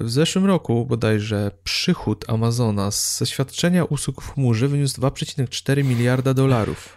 [0.00, 6.96] w zeszłym roku bodajże przychód Amazona ze świadczenia usług w chmurze wyniósł 2,4 miliarda dolarów.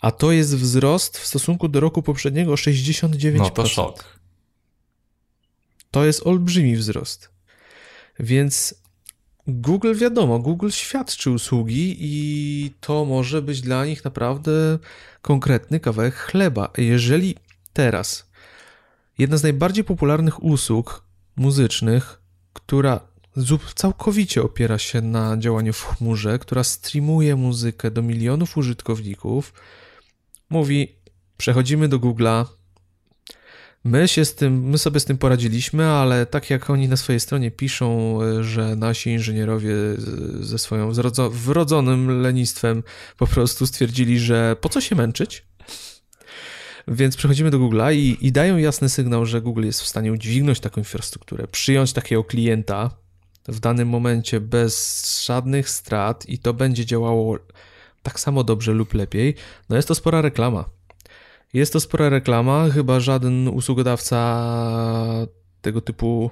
[0.00, 3.38] A to jest wzrost w stosunku do roku poprzedniego o 69%.
[3.38, 4.18] No to szok.
[5.90, 7.35] To jest olbrzymi wzrost.
[8.20, 8.74] Więc
[9.46, 14.78] Google wiadomo, Google świadczy usługi i to może być dla nich naprawdę
[15.22, 16.70] konkretny kawałek chleba.
[16.78, 17.36] Jeżeli
[17.72, 18.26] teraz
[19.18, 21.04] jedna z najbardziej popularnych usług
[21.36, 22.20] muzycznych,
[22.52, 23.00] która
[23.74, 29.52] całkowicie opiera się na działaniu w chmurze, która streamuje muzykę do milionów użytkowników,
[30.50, 30.96] mówi:
[31.36, 32.44] Przechodzimy do Google'a.
[33.86, 37.20] My się z tym, my sobie z tym poradziliśmy, ale tak jak oni na swojej
[37.20, 39.74] stronie piszą, że nasi inżynierowie
[40.40, 40.92] ze swoją
[41.30, 42.82] wrodzonym lenistwem
[43.16, 45.44] po prostu stwierdzili, że po co się męczyć?
[46.88, 50.60] Więc przechodzimy do Google'a i, i dają jasny sygnał, że Google jest w stanie udźwignąć
[50.60, 52.90] taką infrastrukturę, przyjąć takiego klienta
[53.48, 57.38] w danym momencie bez żadnych strat i to będzie działało
[58.02, 59.34] tak samo dobrze lub lepiej.
[59.68, 60.75] No jest to spora reklama.
[61.56, 64.46] Jest to spora reklama, chyba żaden usługodawca
[65.60, 66.30] tego typu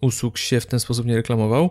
[0.00, 1.70] usług się w ten sposób nie reklamował,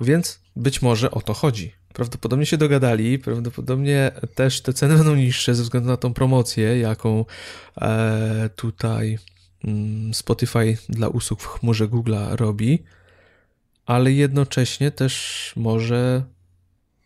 [0.00, 1.72] więc być może o to chodzi.
[1.92, 7.24] Prawdopodobnie się dogadali, prawdopodobnie też te ceny będą niższe ze względu na tą promocję, jaką
[7.80, 9.18] e, tutaj
[9.64, 12.82] mm, Spotify dla usług w chmurze Google'a robi,
[13.86, 16.22] ale jednocześnie też może,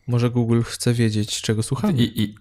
[0.07, 1.93] może Google chce wiedzieć, czego słuchamy.
[1.93, 2.35] I, i...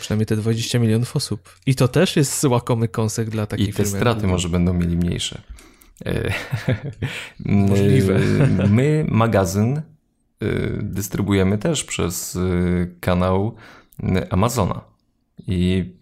[0.00, 1.56] Przynajmniej te 20 milionów osób.
[1.66, 3.70] I to też jest łakomy kąsek dla firmy.
[3.70, 5.42] I te straty może będą mieli mniejsze.
[6.06, 6.32] E,
[7.68, 8.18] Możliwe.
[8.68, 9.82] My magazyn
[10.44, 12.38] Y, dystrybuujemy też przez
[13.00, 13.54] kanał
[14.30, 14.80] Amazona.
[15.46, 15.92] I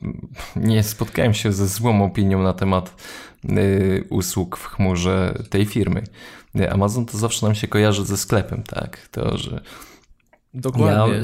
[0.56, 3.02] nie spotkałem się ze złą opinią na temat
[4.10, 6.02] usług w chmurze tej firmy.
[6.70, 9.08] Amazon to zawsze nam się kojarzy ze sklepem, tak?
[9.08, 9.60] To, że.
[10.54, 11.14] Dokładnie.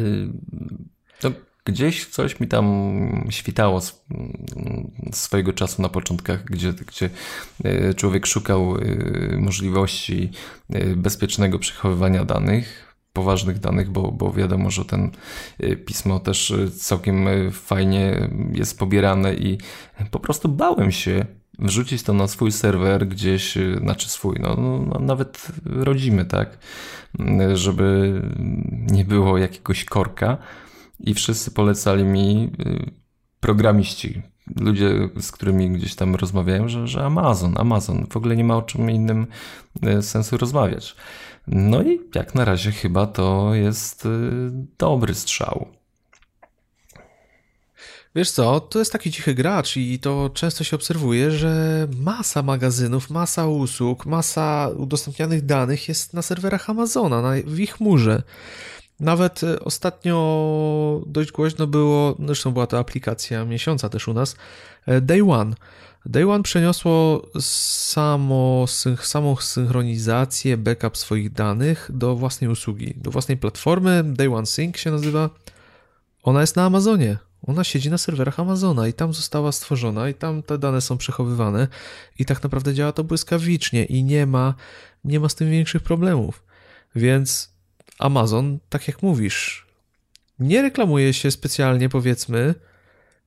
[1.23, 1.31] Ja,
[1.69, 4.05] gdzieś coś mi tam świtało z,
[5.13, 7.11] swojego czasu na początkach, gdzie, gdzie
[7.97, 8.77] człowiek szukał
[9.39, 10.31] możliwości
[10.97, 15.11] bezpiecznego przechowywania danych poważnych danych, bo, bo wiadomo, że ten
[15.87, 19.59] pismo też całkiem fajnie jest pobierane i
[20.11, 21.27] po prostu bałem się
[21.59, 26.59] wrzucić to na swój serwer gdzieś, znaczy swój, no, no nawet rodzimy, tak,
[27.55, 28.23] żeby
[28.71, 30.37] nie było jakiegoś korka
[31.01, 32.51] i wszyscy polecali mi
[33.41, 34.23] programiści,
[34.57, 38.63] ludzie, z którymi gdzieś tam rozmawiałem, że, że Amazon, Amazon, w ogóle nie ma o
[38.63, 39.27] czym innym
[39.83, 40.97] e, sensu rozmawiać.
[41.47, 44.09] No i jak na razie chyba to jest e,
[44.79, 45.69] dobry strzał.
[48.15, 53.11] Wiesz co, to jest taki cichy gracz i to często się obserwuje, że masa magazynów,
[53.11, 58.23] masa usług, masa udostępnianych danych jest na serwerach Amazona, na, w ich chmurze.
[59.01, 64.37] Nawet e, ostatnio dość głośno było, zresztą była to aplikacja miesiąca też u nas,
[64.87, 65.55] e, Day One.
[66.07, 68.65] Day One przeniosło samo,
[69.03, 74.05] samą synchronizację, backup swoich danych do własnej usługi, do własnej platformy.
[74.05, 75.31] Day One Sync się nazywa.
[76.23, 77.19] Ona jest na Amazonie.
[77.47, 81.69] Ona siedzi na serwerach Amazona i tam została stworzona i tam te dane są przechowywane
[82.19, 84.55] i tak naprawdę działa to błyskawicznie i nie ma,
[85.05, 86.43] nie ma z tym większych problemów.
[86.95, 87.58] Więc
[87.99, 89.67] Amazon, tak jak mówisz,
[90.39, 92.55] nie reklamuje się specjalnie, powiedzmy.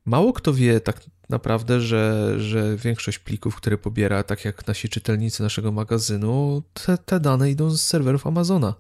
[0.05, 5.43] Mało kto wie tak naprawdę, że, że większość plików, które pobiera, tak jak nasi czytelnicy
[5.43, 8.73] naszego magazynu, te, te dane idą z serwerów Amazona.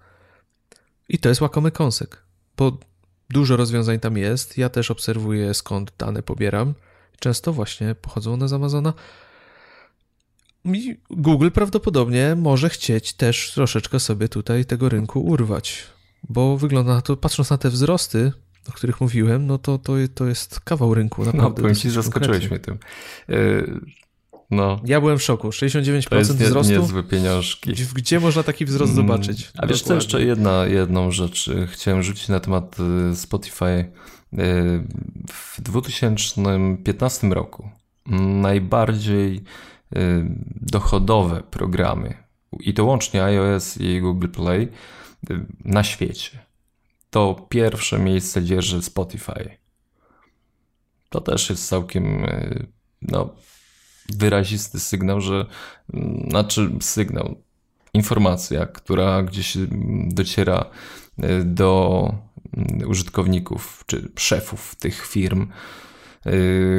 [1.09, 2.17] I to jest łakomy kąsek,
[2.57, 2.77] bo
[3.29, 4.57] dużo rozwiązań tam jest.
[4.57, 6.73] Ja też obserwuję, skąd dane pobieram.
[7.19, 8.93] Często właśnie pochodzą one z Amazona.
[11.09, 15.83] Google prawdopodobnie może chcieć też troszeczkę sobie tutaj tego rynku urwać,
[16.29, 18.31] bo wygląda na to, patrząc na te wzrosty,
[18.69, 21.49] o których mówiłem, no to, to, to jest kawał rynku, naprawdę.
[21.49, 22.77] No, powiem ci, zaskoczyłeś mnie tym.
[23.27, 23.79] Yy,
[24.51, 24.81] no.
[24.85, 26.73] Ja byłem w szoku, 69% to jest nie, wzrostu.
[26.73, 27.73] niezłe pieniążki.
[27.95, 29.51] Gdzie można taki wzrost mm, zobaczyć?
[29.57, 32.77] A wiesz co, jeszcze jedna, jedną rzecz chciałem rzucić na temat
[33.11, 33.91] y, Spotify.
[35.29, 37.69] W 2015 roku
[38.41, 39.43] najbardziej
[40.61, 42.23] dochodowe programy,
[42.59, 44.69] i to łącznie iOS i Google Play,
[45.29, 46.39] y, na świecie.
[47.09, 49.57] To pierwsze miejsce dzierży Spotify.
[51.09, 52.67] To też jest całkiem y,
[53.01, 53.35] no,
[54.09, 55.45] wyrazisty sygnał, że
[56.29, 57.41] znaczy sygnał,
[57.93, 59.57] informacja, która gdzieś
[60.07, 60.65] dociera
[61.45, 62.13] do
[62.87, 65.90] użytkowników czy szefów tych firm, Y,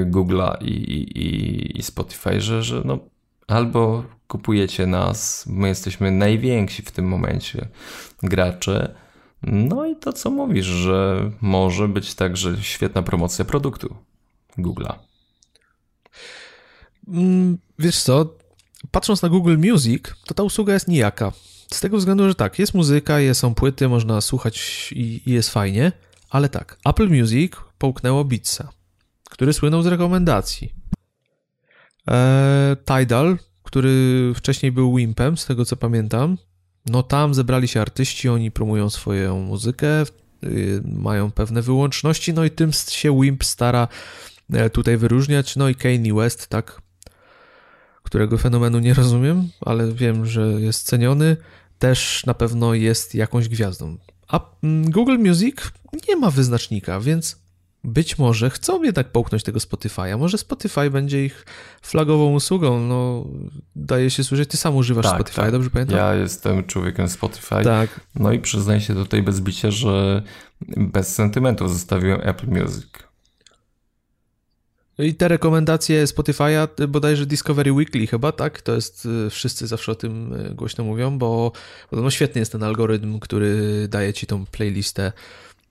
[0.06, 2.98] Google'a i, i, i Spotify, że, że no,
[3.46, 7.68] albo kupujecie nas, my jesteśmy najwięksi w tym momencie
[8.22, 8.94] gracze,
[9.42, 13.96] no i to co mówisz, że może być także świetna promocja produktu
[14.58, 14.94] Google'a.
[17.08, 18.34] Mm, wiesz co,
[18.90, 21.32] patrząc na Google Music, to ta usługa jest nijaka.
[21.72, 25.92] Z tego względu, że tak, jest muzyka, są płyty, można słuchać i jest fajnie,
[26.30, 28.81] ale tak, Apple Music połknęło Beatsa
[29.32, 30.74] który słynął z rekomendacji.
[32.10, 33.92] E, Tidal, który
[34.34, 36.38] wcześniej był Wimpem, z tego co pamiętam,
[36.86, 40.02] no tam zebrali się artyści, oni promują swoją muzykę,
[40.44, 43.88] y, mają pewne wyłączności, no i tym się Wimp stara
[44.52, 46.82] e, tutaj wyróżniać, no i Kanye West, tak,
[48.02, 51.36] którego fenomenu nie rozumiem, ale wiem, że jest ceniony,
[51.78, 53.96] też na pewno jest jakąś gwiazdą.
[54.28, 55.56] A mm, Google Music
[56.08, 57.41] nie ma wyznacznika, więc
[57.84, 60.18] być może chcą jednak połknąć tego Spotify'a.
[60.18, 61.46] Może Spotify będzie ich
[61.82, 62.80] flagową usługą.
[62.80, 63.26] No,
[63.76, 65.52] daje się słyszeć, ty sam używasz tak, Spotify, tak.
[65.52, 65.96] dobrze pamiętam?
[65.98, 67.64] Ja jestem człowiekiem Spotify.
[67.64, 68.00] Tak.
[68.14, 70.22] No i przyznaję się tutaj bez bicia, że
[70.76, 72.86] bez sentymentu zostawiłem Apple Music.
[74.98, 78.62] I te rekomendacje Spotify'a, bodajże Discovery Weekly chyba, tak?
[78.62, 81.52] To jest, y, wszyscy zawsze o tym y, głośno mówią, bo
[81.92, 85.12] no świetny jest ten algorytm, który daje ci tą playlistę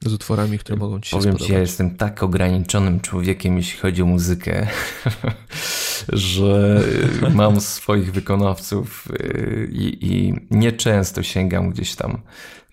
[0.06, 1.48] z utworami, które mogą ci się Powiem spodobać.
[1.48, 4.68] ci, ja jestem tak ograniczonym człowiekiem, jeśli chodzi o muzykę,
[6.14, 6.84] że
[7.34, 12.22] mam swoich wykonawców y, i, i nieczęsto sięgam gdzieś tam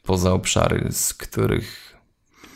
[0.03, 1.89] poza obszary, z których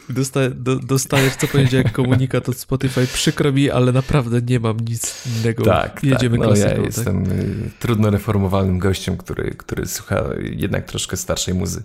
[0.09, 3.07] Dostaję, do, dostajesz co poniedziałek komunikat od Spotify.
[3.07, 5.65] Przykro mi, ale naprawdę nie mam nic innego.
[5.65, 6.47] Tak, Jedziemy tak.
[6.47, 6.85] No, klasyką, ja tak?
[6.85, 11.83] jestem y, trudno reformowalnym gościem, który, który słucha jednak troszkę starszej muzy.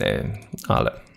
[0.00, 1.07] E, ale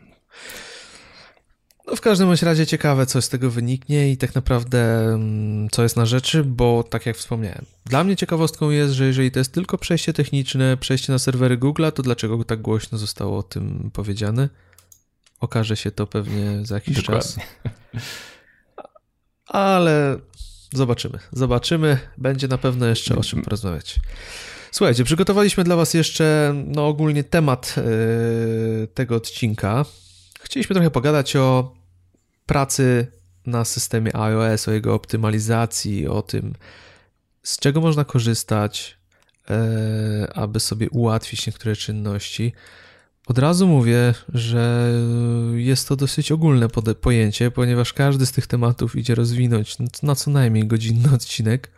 [1.91, 5.83] no w każdym bądź razie ciekawe, co z tego wyniknie i tak naprawdę mm, co
[5.83, 9.53] jest na rzeczy, bo tak jak wspomniałem, dla mnie ciekawostką jest, że jeżeli to jest
[9.53, 14.49] tylko przejście techniczne, przejście na serwery Google'a, to dlaczego tak głośno zostało o tym powiedziane?
[15.39, 17.21] Okaże się to pewnie za jakiś Dokładnie.
[17.21, 17.37] czas.
[19.45, 20.19] Ale
[20.73, 21.19] zobaczymy.
[21.31, 21.97] Zobaczymy.
[22.17, 23.99] Będzie na pewno jeszcze o czym porozmawiać.
[24.71, 29.85] Słuchajcie, przygotowaliśmy dla Was jeszcze no, ogólnie temat yy, tego odcinka.
[30.41, 31.80] Chcieliśmy trochę pogadać o
[32.51, 33.07] pracy
[33.45, 36.53] na systemie iOS, o jego optymalizacji, o tym,
[37.43, 38.97] z czego można korzystać,
[39.49, 39.55] yy,
[40.33, 42.53] aby sobie ułatwić niektóre czynności.
[43.27, 44.93] Od razu mówię, że
[45.55, 46.67] jest to dosyć ogólne
[47.01, 51.71] pojęcie, ponieważ każdy z tych tematów idzie rozwinąć na co najmniej godzinny odcinek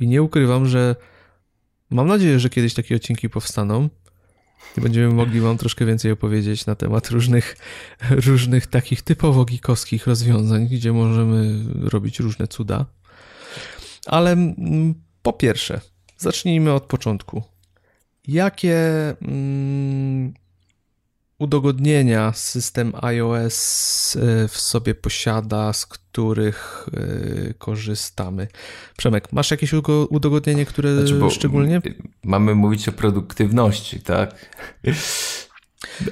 [0.00, 0.96] i nie ukrywam, że
[1.90, 3.88] mam nadzieję, że kiedyś takie odcinki powstaną
[4.76, 7.56] będziemy mogli wam troszkę więcej opowiedzieć na temat różnych,
[8.26, 12.86] różnych takich typowo geekowskich rozwiązań, gdzie możemy robić różne cuda.
[14.06, 15.80] Ale mm, po pierwsze,
[16.18, 17.42] zacznijmy od początku.
[18.28, 18.76] Jakie
[19.22, 20.34] mm,
[21.38, 26.86] udogodnienia system iOS e, w sobie posiada, z których
[27.50, 28.48] e, korzystamy.
[28.96, 29.72] Przemek, masz jakieś
[30.10, 31.82] udogodnienie, które znaczy, szczególnie?
[32.24, 34.34] Mamy mówić o produktywności, tak?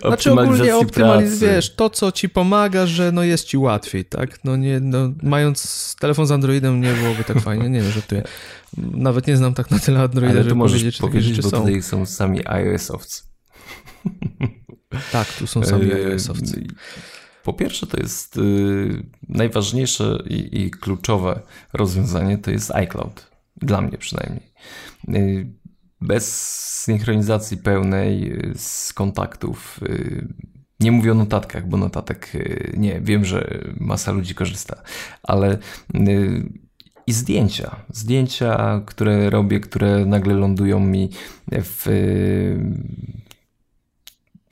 [0.01, 4.45] Znaczy ogólnie optymaliz wiesz, to co ci pomaga, że no jest ci łatwiej, tak?
[4.45, 8.23] No nie, no mając telefon z Androidem nie byłoby tak fajnie, nie, no żartuję.
[8.77, 11.59] Nawet nie znam tak na tyle Androida, Ale żeby powiedzieć, czy powiedzieć, bo są.
[11.59, 13.23] tutaj są sami iOS-owcy.
[15.13, 16.67] Tak, tu są sami e, iOS-owcy.
[17.43, 21.41] Po pierwsze, to jest y, najważniejsze i, i, kluczowe
[21.73, 23.31] rozwiązanie to jest iCloud.
[23.57, 24.53] Dla mnie przynajmniej.
[25.09, 25.47] Y,
[26.01, 29.81] bez synchronizacji pełnej y, z kontaktów.
[30.81, 32.33] Nie mówię o notatkach, bo notatek
[32.77, 34.83] nie, wiem, że masa ludzi korzysta,
[35.23, 35.59] ale
[37.07, 37.77] i zdjęcia.
[37.93, 41.11] Zdjęcia, które robię, które nagle lądują mi
[41.53, 41.87] w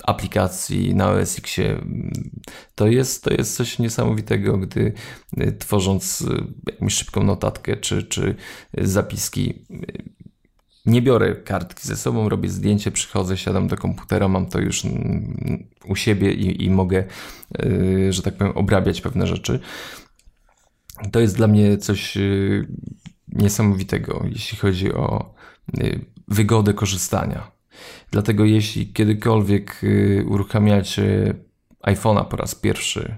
[0.05, 1.81] aplikacji na OS Xie.
[2.75, 4.93] To jest, to jest coś niesamowitego, gdy
[5.41, 6.27] y, tworząc y,
[6.73, 8.35] jakąś szybką notatkę czy, czy
[8.79, 10.15] zapiski, y,
[10.87, 15.69] nie biorę kartki ze sobą, robię zdjęcie, przychodzę, siadam do komputera, mam to już mm,
[15.85, 17.05] u siebie i, i mogę,
[18.11, 19.61] że tak powiem, obrabiać pewne rzeczy.
[21.13, 22.19] To jest dla mnie coś
[23.29, 25.35] niesamowitego, jeśli chodzi o
[26.29, 27.54] wygodę korzystania.
[28.11, 31.35] Dlatego jeśli kiedykolwiek y, uruchamiacie
[31.87, 33.17] iPhone'a po raz pierwszy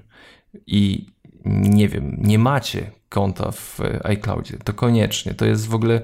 [0.66, 1.07] i
[1.44, 5.34] nie wiem, nie macie konta w iCloudzie, to koniecznie.
[5.34, 6.02] To jest w ogóle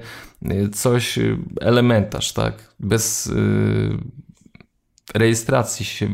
[0.51, 2.75] y, coś, y, elementarz, tak?
[2.79, 3.31] Bez
[5.13, 6.09] rejestracji się,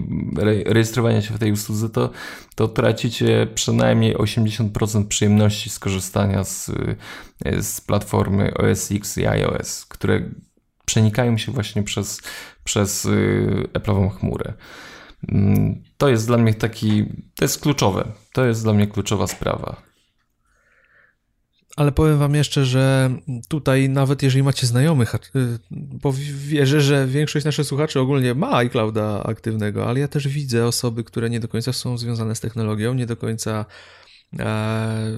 [0.65, 2.09] rejestrowania się w tej usłudze, to,
[2.55, 6.71] to tracicie przynajmniej 80% przyjemności skorzystania z,
[7.61, 10.29] z platformy OS X i iOS, które
[10.89, 12.21] przenikają się właśnie przez,
[12.63, 14.53] przez y, Apple'ową chmurę.
[15.27, 18.11] Mm, to jest dla mnie taki, to jest kluczowe.
[18.33, 19.81] To jest dla mnie kluczowa sprawa.
[21.75, 23.09] Ale powiem wam jeszcze, że
[23.47, 26.13] tutaj nawet jeżeli macie znajomych, y, bo
[26.47, 31.29] wierzę, że większość naszych słuchaczy ogólnie ma iClouda aktywnego, ale ja też widzę osoby, które
[31.29, 33.65] nie do końca są związane z technologią, nie do końca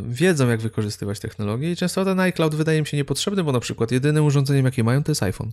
[0.08, 3.92] wiedzą, jak wykorzystywać technologię i często ten iCloud wydaje mi się niepotrzebny, bo na przykład
[3.92, 5.52] jedynym urządzeniem, jakie mają, to jest iPhone.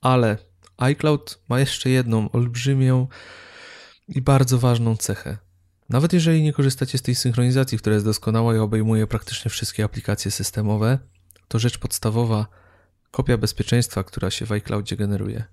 [0.00, 0.38] Ale
[0.76, 3.06] iCloud ma jeszcze jedną olbrzymią
[4.08, 5.36] i bardzo ważną cechę.
[5.88, 10.30] Nawet jeżeli nie korzystacie z tej synchronizacji, która jest doskonała i obejmuje praktycznie wszystkie aplikacje
[10.30, 10.98] systemowe,
[11.48, 12.46] to rzecz podstawowa
[13.10, 15.44] kopia bezpieczeństwa, która się w iCloudzie generuje.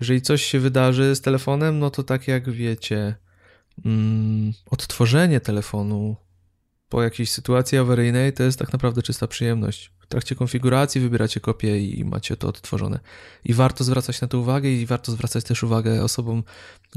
[0.00, 3.14] Jeżeli coś się wydarzy z telefonem, no to tak jak wiecie,
[3.84, 6.16] mm, odtworzenie telefonu
[6.88, 9.92] po jakiejś sytuacji awaryjnej to jest tak naprawdę czysta przyjemność.
[10.00, 13.00] W trakcie konfiguracji wybieracie kopię i macie to odtworzone.
[13.44, 16.42] I warto zwracać na to uwagę i warto zwracać też uwagę osobom,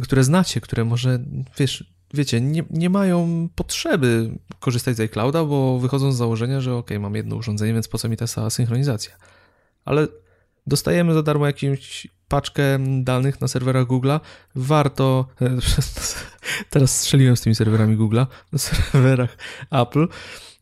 [0.03, 1.19] które znacie, które może,
[1.57, 6.89] wiesz, wiecie, nie, nie mają potrzeby korzystać z iClouda, bo wychodzą z założenia, że ok,
[6.99, 9.15] mam jedno urządzenie, więc po co mi ta synchronizacja?
[9.85, 10.07] Ale
[10.67, 12.63] dostajemy za darmo jakąś paczkę
[13.03, 14.19] danych na serwerach Google'a.
[14.55, 15.25] Warto,
[16.69, 19.37] teraz strzeliłem z tymi serwerami Google'a, na serwerach
[19.71, 20.07] Apple,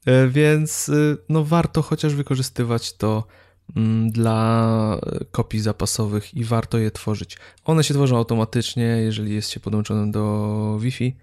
[0.05, 0.93] e, więc e,
[1.29, 3.23] no warto chociaż wykorzystywać to
[3.75, 4.99] mm, dla
[5.31, 7.37] kopii zapasowych i warto je tworzyć.
[7.65, 11.15] One się tworzą automatycznie, jeżeli jest się podłączonym do Wi-Fi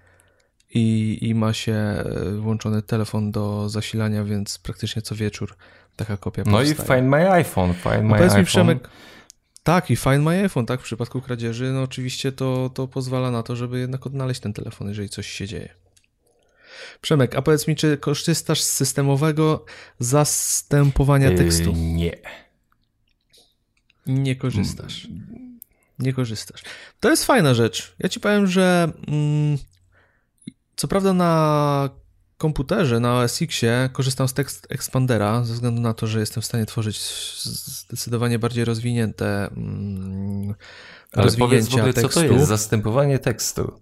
[0.73, 2.03] i, i ma się e,
[2.37, 5.55] włączony telefon do zasilania, więc praktycznie co wieczór
[5.95, 6.71] taka kopia No powstaje.
[6.71, 8.39] i Find My iPhone, Find My iPhone.
[8.39, 8.89] Mi, Przemek,
[9.63, 13.43] tak, i Find My iPhone, tak, w przypadku kradzieży, no oczywiście to, to pozwala na
[13.43, 15.69] to, żeby jednak odnaleźć ten telefon, jeżeli coś się dzieje.
[17.01, 19.65] Przemek, a powiedz mi, czy korzystasz z systemowego
[19.99, 21.73] zastępowania yy, tekstu?
[21.75, 22.17] Nie.
[24.05, 25.07] Nie korzystasz.
[25.99, 26.61] Nie korzystasz.
[26.99, 27.95] To jest fajna rzecz.
[27.99, 29.57] Ja ci powiem, że mm,
[30.75, 31.89] co prawda na
[32.41, 36.45] komputerze na OS Xie korzystam z Text Expandera ze względu na to, że jestem w
[36.45, 37.01] stanie tworzyć
[37.43, 40.55] zdecydowanie bardziej rozwinięte mm,
[41.11, 42.09] Ale powiedz w ogóle, tekstu.
[42.09, 43.81] co to jest zastępowanie tekstu?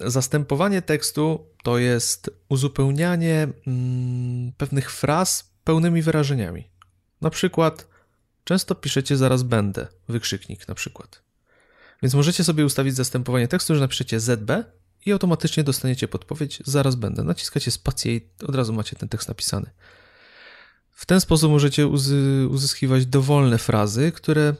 [0.00, 6.70] Zastępowanie tekstu to jest uzupełnianie mm, pewnych fraz pełnymi wyrażeniami.
[7.20, 7.88] Na przykład
[8.44, 11.22] często piszecie zaraz będę, wykrzyknik na przykład.
[12.02, 14.50] Więc możecie sobie ustawić zastępowanie tekstu, że napiszecie ZB
[15.06, 17.22] i automatycznie dostaniecie podpowiedź zaraz będę.
[17.22, 19.70] Naciskacie spację i od razu macie ten tekst napisany.
[20.92, 21.86] W ten sposób możecie
[22.48, 24.54] uzyskiwać dowolne frazy, które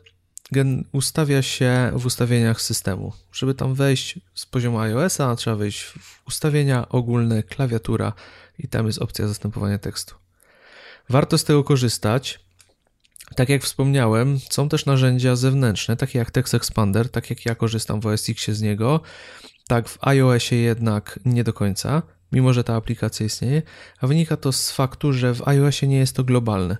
[0.93, 3.13] ustawia się w ustawieniach systemu.
[3.33, 8.13] Żeby tam wejść z poziomu iOS-a, trzeba wejść w ustawienia ogólne, klawiatura
[8.59, 10.15] i tam jest opcja zastępowania tekstu.
[11.09, 12.41] Warto z tego korzystać.
[13.35, 18.01] Tak jak wspomniałem, są też narzędzia zewnętrzne, takie jak Text Expander, tak jak ja korzystam
[18.01, 19.01] w OS X z niego,
[19.69, 22.03] tak w iOSie jednak nie do końca,
[22.33, 23.63] mimo że ta aplikacja istnieje,
[24.01, 26.77] a wynika to z faktu, że w iOSie nie jest to globalne.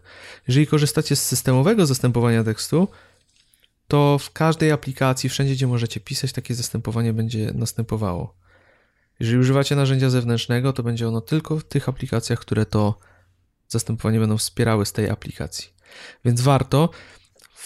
[0.49, 2.89] Jeżeli korzystacie z systemowego zastępowania tekstu,
[3.89, 8.35] to w każdej aplikacji, wszędzie gdzie możecie pisać, takie zastępowanie będzie następowało.
[9.21, 12.99] Jeżeli używacie narzędzia zewnętrznego, to będzie ono tylko w tych aplikacjach, które to
[13.69, 15.69] zastępowanie będą wspierały z tej aplikacji.
[16.25, 16.91] Więc warto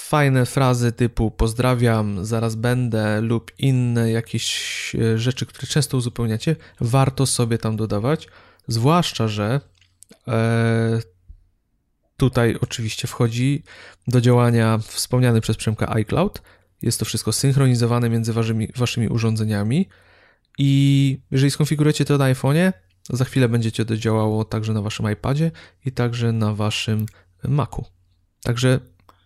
[0.09, 4.47] fajne frazy typu pozdrawiam, zaraz będę lub inne jakieś
[4.95, 8.29] e, rzeczy, które często uzupełniacie, warto sobie tam dodawać,
[8.69, 9.61] zwłaszcza, że
[10.29, 11.01] e,
[12.17, 13.63] tutaj oczywiście wchodzi
[14.09, 16.43] do działania wspomniany przez Przemka iCloud.
[16.83, 19.89] Jest to wszystko synchronizowane między waszymi, waszymi urządzeniami
[20.59, 22.73] i jeżeli skonfigurujecie to na iPhone'ie,
[23.11, 25.51] za chwilę będziecie to działało także na waszym iPadzie
[25.85, 27.07] i także na waszym
[27.45, 27.85] Macu.
[28.43, 28.81] Także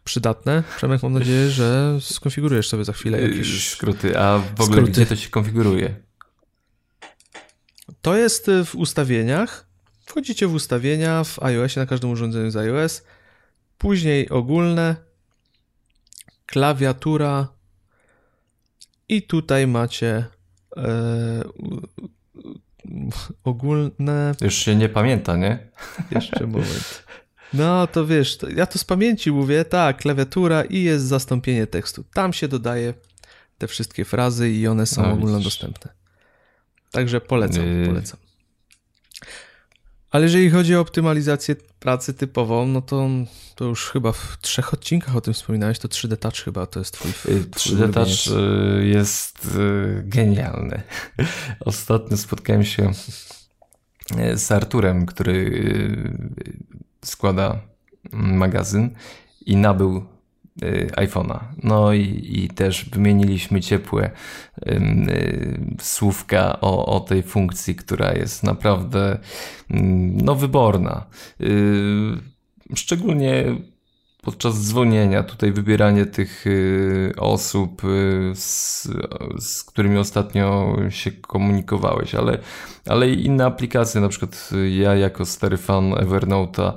[0.05, 0.63] przydatne.
[0.77, 4.19] Przemek, mam nadzieję, że skonfigurujesz sobie za chwilę jakieś skróty.
[4.19, 4.91] A w ogóle skróty.
[4.91, 5.95] gdzie to się konfiguruje?
[8.03, 9.67] To jest w ustawieniach.
[10.07, 13.05] Wchodzicie w ustawienia w iOSie na każdym urządzeniu z iOS.
[13.79, 14.97] Później ogólne,
[16.47, 17.49] klawiatura
[19.09, 20.25] i tutaj macie
[20.77, 21.45] e,
[23.45, 24.35] ogólne.
[24.41, 25.71] Już się nie pamięta, nie?
[26.11, 27.05] Jeszcze moment.
[27.55, 32.05] No to wiesz, to ja to z pamięci mówię, tak, klawiatura i jest zastąpienie tekstu.
[32.15, 32.95] Tam się dodaje
[33.59, 35.93] te wszystkie frazy i one są no, ogólnodostępne.
[36.91, 37.87] Także polecam, yy.
[37.87, 38.19] polecam.
[40.11, 43.09] Ale jeżeli chodzi o optymalizację pracy typową, no to,
[43.55, 46.95] to już chyba w trzech odcinkach o tym wspominałeś, to 3D Touch chyba to jest
[46.95, 50.83] twój, twój 3D Touch y, jest y, genialny.
[51.61, 52.93] Ostatnio spotkałem się
[54.35, 55.51] z Arturem, który
[57.05, 57.61] składa
[58.13, 58.91] magazyn
[59.47, 60.05] i nabył
[60.63, 61.39] y, iPhone'a.
[61.63, 64.11] No i, i, też wymieniliśmy ciepłe
[64.67, 69.19] y, słówka o, o tej funkcji, która jest naprawdę
[69.71, 71.07] no, wyborna.
[71.41, 73.45] Y, szczególnie
[74.25, 76.45] podczas dzwonienia, tutaj wybieranie tych
[77.17, 77.83] osób,
[78.35, 78.83] z,
[79.39, 82.39] z, którymi ostatnio się komunikowałeś, ale,
[82.87, 86.73] ale i inne aplikacje, na przykład ja jako stary fan Evernote'a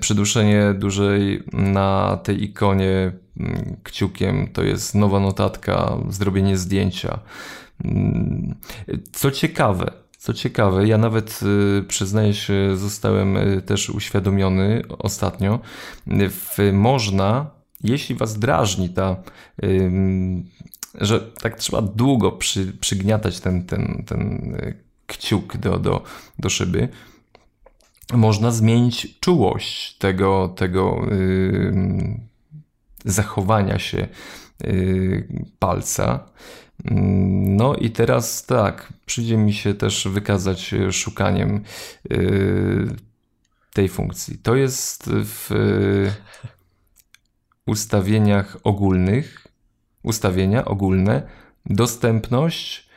[0.00, 7.18] Przyduszenie dłużej na tej ikonie mm, kciukiem to jest nowa notatka, zrobienie zdjęcia.
[7.84, 8.54] Mm,
[9.12, 11.40] co ciekawe, co ciekawe, ja nawet
[11.78, 15.60] y, przyznaję się, zostałem y, też uświadomiony ostatnio,
[16.72, 17.50] można,
[17.84, 19.16] jeśli was drażni ta,
[20.94, 24.74] że tak trzeba długo przy, przygniatać ten, ten, ten y,
[25.06, 26.02] kciuk do, do,
[26.38, 26.88] do szyby,
[28.12, 31.00] można zmienić czułość tego, tego
[33.04, 34.08] zachowania się
[35.58, 36.26] palca.
[36.84, 41.64] No i teraz tak, przyjdzie mi się też wykazać szukaniem
[42.10, 42.88] yy,
[43.72, 44.38] tej funkcji.
[44.38, 45.50] To jest w
[47.66, 49.46] ustawieniach ogólnych,
[50.02, 51.22] ustawienia ogólne,
[51.66, 52.90] dostępność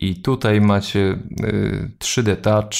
[0.00, 1.18] i tutaj macie
[1.98, 2.74] 3D Touch,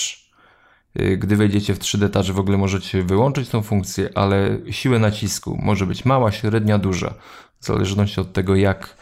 [1.19, 5.87] gdy wejdziecie w 3D Touch w ogóle możecie wyłączyć tą funkcję, ale siłę nacisku może
[5.87, 7.15] być mała, średnia, duża.
[7.61, 8.97] W zależności od tego, jak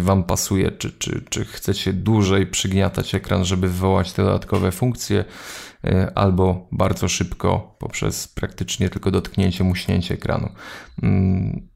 [0.00, 5.24] Wam pasuje, czy, czy, czy chcecie dłużej przygniatać ekran, żeby wywołać te dodatkowe funkcje,
[5.84, 10.48] y, albo bardzo szybko poprzez praktycznie tylko dotknięcie, muśnięcie ekranu.
[11.02, 11.68] Mm,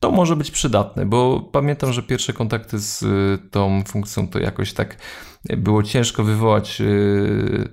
[0.00, 3.00] to może być przydatne, bo pamiętam, że pierwsze kontakty z
[3.50, 4.96] tą funkcją to jakoś tak
[5.44, 6.82] było ciężko wywołać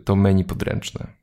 [0.05, 1.18] to menu podręczne.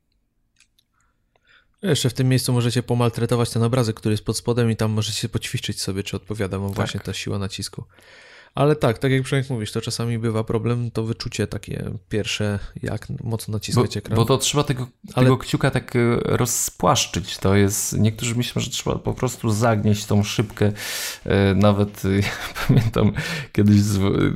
[1.89, 5.29] Jeszcze w tym miejscu możecie pomaltretować ten obrazek, który jest pod spodem i tam możecie
[5.29, 6.75] poćwiczyć sobie, czy odpowiada wam tak.
[6.75, 7.83] właśnie ta siła nacisku.
[8.57, 13.07] Ale tak, tak jak Przemek mówisz, to czasami bywa problem, to wyczucie takie pierwsze, jak
[13.23, 14.15] mocno naciskać bo, ekran.
[14.15, 15.25] Bo to trzeba tego, Ale...
[15.25, 17.37] tego kciuka tak e, rozpłaszczyć.
[17.37, 20.71] To jest, niektórzy myślą, że trzeba po prostu zagnieść tą szybkę.
[21.25, 22.03] E, nawet
[22.67, 23.11] pamiętam
[23.51, 23.77] kiedyś,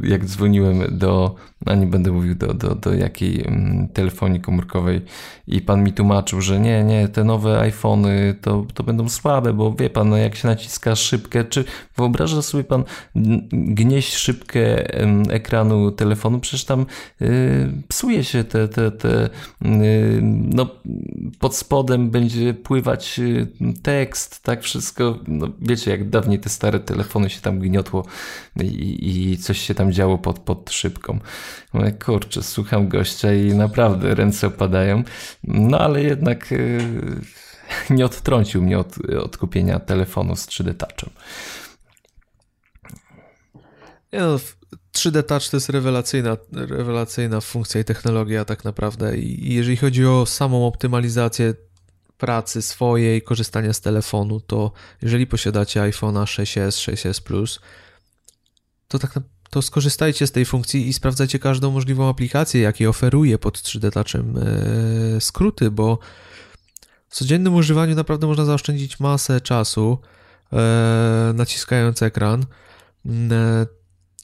[0.03, 5.01] jak dzwoniłem do, a nie będę mówił do, do, do jakiej mm, telefonii komórkowej
[5.47, 9.73] i pan mi tłumaczył, że nie, nie, te nowe iPhony to, to będą słabe, bo
[9.73, 11.65] wie pan, no jak się naciska szybkę, czy
[11.97, 12.83] wyobraża sobie pan
[13.51, 14.85] gnieść szybkę
[15.29, 16.85] ekranu telefonu, przecież tam
[17.21, 19.29] y, psuje się te, te, te y,
[20.21, 20.69] no
[21.39, 23.47] pod spodem będzie pływać y,
[23.83, 28.05] tekst, tak wszystko, no wiecie, jak dawniej te stare telefony się tam gniotło
[28.61, 31.19] i, i coś się tam działo pod, pod szybką.
[32.05, 35.03] Kurczę, słucham gościa i naprawdę ręce opadają,
[35.43, 36.53] no ale jednak
[37.89, 41.09] nie odtrącił mnie od, od kupienia telefonu z 3D Touchem.
[44.13, 44.39] Nie no,
[44.93, 50.25] 3D Touch to jest rewelacyjna, rewelacyjna funkcja i technologia tak naprawdę i jeżeli chodzi o
[50.25, 51.53] samą optymalizację
[52.17, 57.59] pracy swojej, korzystania z telefonu, to jeżeli posiadacie iPhone'a 6s, 6s Plus,
[58.87, 63.57] to tak to skorzystajcie z tej funkcji i sprawdzajcie każdą możliwą aplikację, jakie oferuje pod
[63.57, 65.99] 3D Touchem e, skróty, bo
[67.09, 69.97] w codziennym używaniu naprawdę można zaoszczędzić masę czasu
[70.53, 72.45] e, naciskając ekran.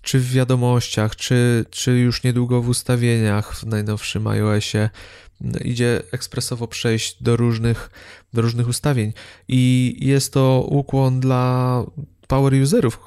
[0.07, 4.89] Czy w wiadomościach, czy, czy już niedługo w ustawieniach w najnowszym iOSie
[5.65, 7.89] idzie ekspresowo przejść do różnych,
[8.33, 9.13] do różnych ustawień.
[9.47, 11.83] I jest to ukłon dla
[12.27, 12.99] power userów,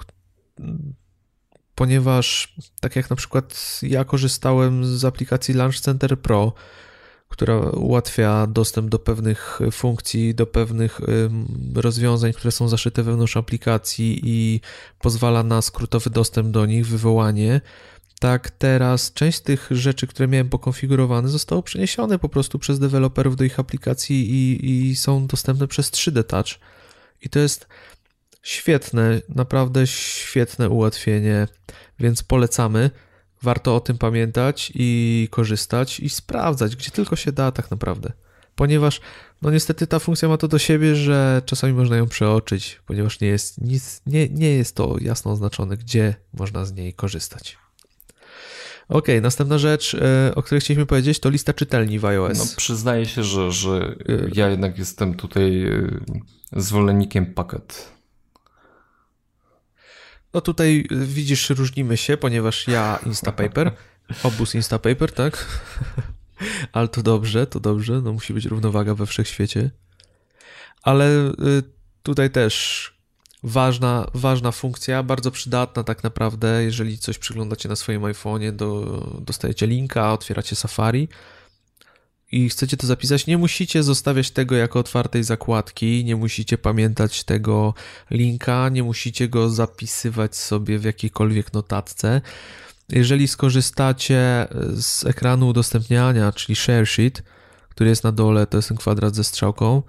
[1.74, 6.52] ponieważ tak jak na przykład ja korzystałem z aplikacji Launch Center Pro,
[7.30, 11.00] która ułatwia dostęp do pewnych funkcji, do pewnych
[11.74, 14.60] rozwiązań, które są zaszyte wewnątrz aplikacji i
[14.98, 17.60] pozwala na skrótowy dostęp do nich, wywołanie.
[18.20, 23.36] Tak, teraz część z tych rzeczy, które miałem pokonfigurowane, zostało przeniesione po prostu przez deweloperów
[23.36, 26.60] do ich aplikacji i, i są dostępne przez 3D Touch.
[27.22, 27.66] I to jest
[28.42, 31.48] świetne, naprawdę świetne ułatwienie,
[32.00, 32.90] więc polecamy.
[33.42, 38.12] Warto o tym pamiętać i korzystać i sprawdzać, gdzie tylko się da tak naprawdę.
[38.54, 39.00] Ponieważ,
[39.42, 43.28] no niestety ta funkcja ma to do siebie, że czasami można ją przeoczyć, ponieważ nie
[43.28, 47.58] jest, nic, nie, nie jest to jasno oznaczone, gdzie można z niej korzystać.
[48.88, 52.38] Ok, następna rzecz, e, o której chcieliśmy powiedzieć, to lista czytelni w iOS.
[52.38, 53.94] No, przyznaję się, że, że
[54.34, 56.00] ja jednak jestem tutaj e,
[56.56, 57.88] zwolennikiem pakiet.
[60.34, 63.72] No tutaj widzisz, różnimy się, ponieważ ja Instapaper,
[64.22, 65.46] obóz Instapaper, tak?
[66.72, 69.70] Ale to dobrze, to dobrze, no musi być równowaga we wszechświecie.
[70.82, 71.32] Ale y,
[72.02, 72.84] tutaj też
[73.42, 78.84] ważna, ważna funkcja, bardzo przydatna tak naprawdę, jeżeli coś przyglądacie na swoim iPhone'ie, do,
[79.20, 81.08] dostajecie linka, otwieracie Safari,
[82.32, 87.74] i chcecie to zapisać, nie musicie zostawiać tego jako otwartej zakładki, nie musicie pamiętać tego
[88.10, 92.20] linka, nie musicie go zapisywać sobie w jakiejkolwiek notatce.
[92.88, 97.22] Jeżeli skorzystacie z ekranu udostępniania, czyli share sheet,
[97.68, 99.82] który jest na dole, to jest ten kwadrat ze strzałką,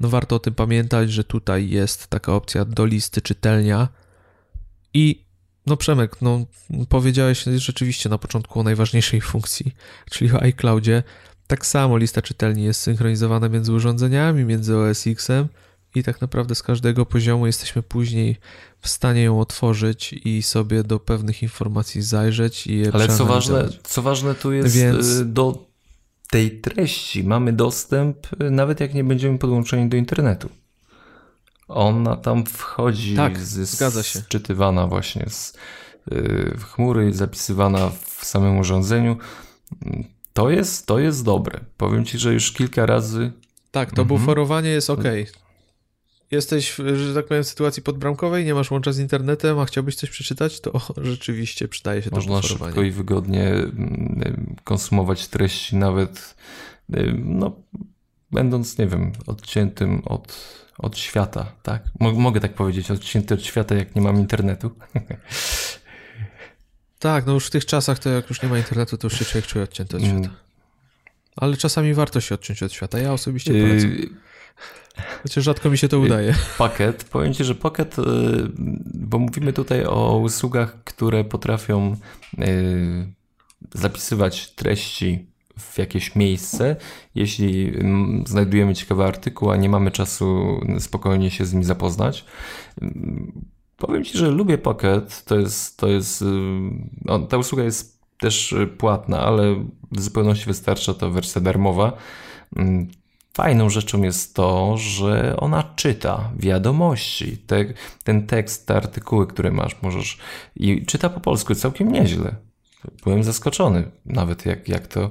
[0.00, 3.88] no warto o tym pamiętać, że tutaj jest taka opcja do listy czytelnia
[4.94, 5.26] i
[5.66, 6.46] no Przemek, no
[6.88, 9.74] powiedziałeś rzeczywiście na początku o najważniejszej funkcji,
[10.10, 11.02] czyli o iCloudzie.
[11.46, 15.48] Tak samo lista czytelni jest synchronizowana między urządzeniami, między OS X-em
[15.94, 18.36] i tak naprawdę z każdego poziomu jesteśmy później
[18.80, 23.68] w stanie ją otworzyć i sobie do pewnych informacji zajrzeć i je Ale co ważne,
[23.82, 25.06] co ważne tu jest Więc...
[25.06, 25.66] Y, do
[26.30, 30.48] tej treści mamy dostęp y, nawet jak nie będziemy podłączeni do internetu.
[31.68, 34.22] Ona tam wchodzi, tak, zgadza się.
[34.28, 35.54] Czytywana właśnie z
[36.12, 39.16] y, chmury, zapisywana w samym urządzeniu.
[40.36, 41.60] To jest, to jest dobre.
[41.76, 43.32] Powiem ci, że już kilka razy.
[43.70, 44.08] Tak, to mhm.
[44.08, 45.04] buforowanie jest ok.
[46.30, 50.10] Jesteś, że tak powiem, w sytuacji podbramkowej, nie masz łącza z internetem, a chciałbyś coś
[50.10, 52.58] przeczytać, to rzeczywiście przydaje się Można to buforowanie.
[52.58, 56.36] Można szybko i wygodnie mm, konsumować treści, nawet
[57.24, 57.56] no,
[58.32, 61.82] będąc, nie wiem, odciętym od, od świata, tak?
[62.00, 64.70] Mogę tak powiedzieć, odcięty od świata, jak nie mam internetu.
[66.98, 69.24] Tak, no już w tych czasach to jak już nie ma internetu, to już się
[69.24, 70.22] człowiek czuje odcięty od mm.
[70.22, 70.36] świata.
[71.36, 72.98] Ale czasami warto się odciąć od świata.
[72.98, 73.90] Ja osobiście y, polecam.
[73.90, 74.08] Yy...
[75.22, 76.34] Chociaż rzadko mi się to y, udaje.
[76.58, 77.04] Pakiet.
[77.04, 78.02] Powiem Ci, że pakiet, y,
[78.94, 81.96] bo mówimy tutaj o usługach, które potrafią
[83.74, 85.26] zapisywać treści
[85.58, 86.76] w jakieś miejsce.
[87.14, 92.24] Jeśli mm, znajdujemy ciekawy artykuł, a nie mamy czasu spokojnie się z nim zapoznać,
[93.76, 95.24] powiem Ci, że lubię Pocket.
[95.24, 96.24] To jest, to jest,
[97.08, 101.92] on, ta usługa jest też płatna, ale w zupełności wystarcza to wersja darmowa.
[102.56, 102.88] Mm,
[103.34, 107.38] fajną rzeczą jest to, że ona czyta wiadomości.
[107.38, 107.64] Te,
[108.04, 110.18] ten tekst, te artykuły, które masz, możesz
[110.56, 112.36] i czyta po polsku całkiem nieźle.
[113.04, 115.10] Byłem zaskoczony nawet jak, jak to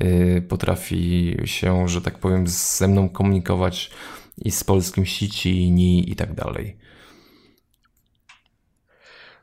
[0.00, 3.90] yy, potrafi się, że tak powiem, ze mną komunikować
[4.38, 6.76] i z polskim sieci, ni i tak dalej.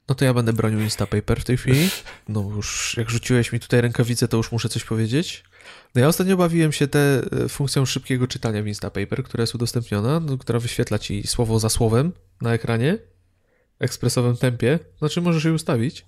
[0.09, 1.89] No to ja będę bronił Instapaper w tej chwili.
[2.27, 5.43] No już jak rzuciłeś mi tutaj rękawicę, to już muszę coś powiedzieć.
[5.95, 10.19] No ja ostatnio bawiłem się te e, funkcją szybkiego czytania w Instapaper, która jest udostępniona,
[10.19, 12.97] no, która wyświetla ci słowo za słowem na ekranie
[13.79, 14.79] w ekspresowym tempie.
[14.99, 16.05] Znaczy możesz je ustawić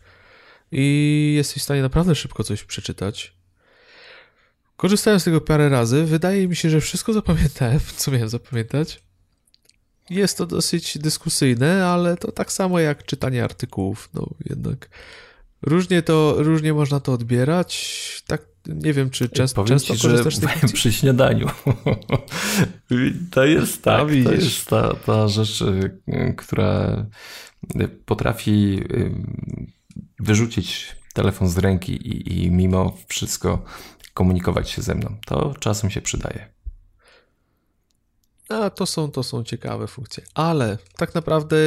[0.72, 3.34] i jesteś w stanie naprawdę szybko coś przeczytać.
[4.78, 6.06] Korzystałem z tego parę razy.
[6.06, 9.04] Wydaje mi się, że wszystko zapamiętałem, co miałem zapamiętać.
[10.12, 14.10] Jest to dosyć dyskusyjne, ale to tak samo jak czytanie artykułów.
[14.14, 14.90] No jednak
[15.62, 18.24] różnie to, różnie można to odbierać.
[18.28, 21.48] Tak, nie wiem, czy często, Powiem często ci, korzystasz z tej przy śniadaniu.
[23.32, 27.06] to jest tak, to jest ta, ta rzecz, y, która
[28.06, 29.12] potrafi y,
[30.20, 33.64] wyrzucić telefon z ręki i, i mimo wszystko
[34.14, 35.16] komunikować się ze mną.
[35.26, 36.61] To czasem się przydaje.
[38.52, 40.24] A to są, to są ciekawe funkcje.
[40.34, 41.58] Ale tak naprawdę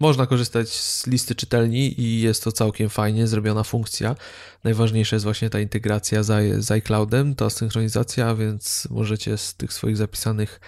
[0.00, 4.16] można korzystać z listy czytelni i jest to całkiem fajnie zrobiona funkcja.
[4.64, 9.96] Najważniejsza jest właśnie ta integracja z, z iCloudem, ta synchronizacja, więc możecie z tych swoich
[9.96, 10.60] zapisanych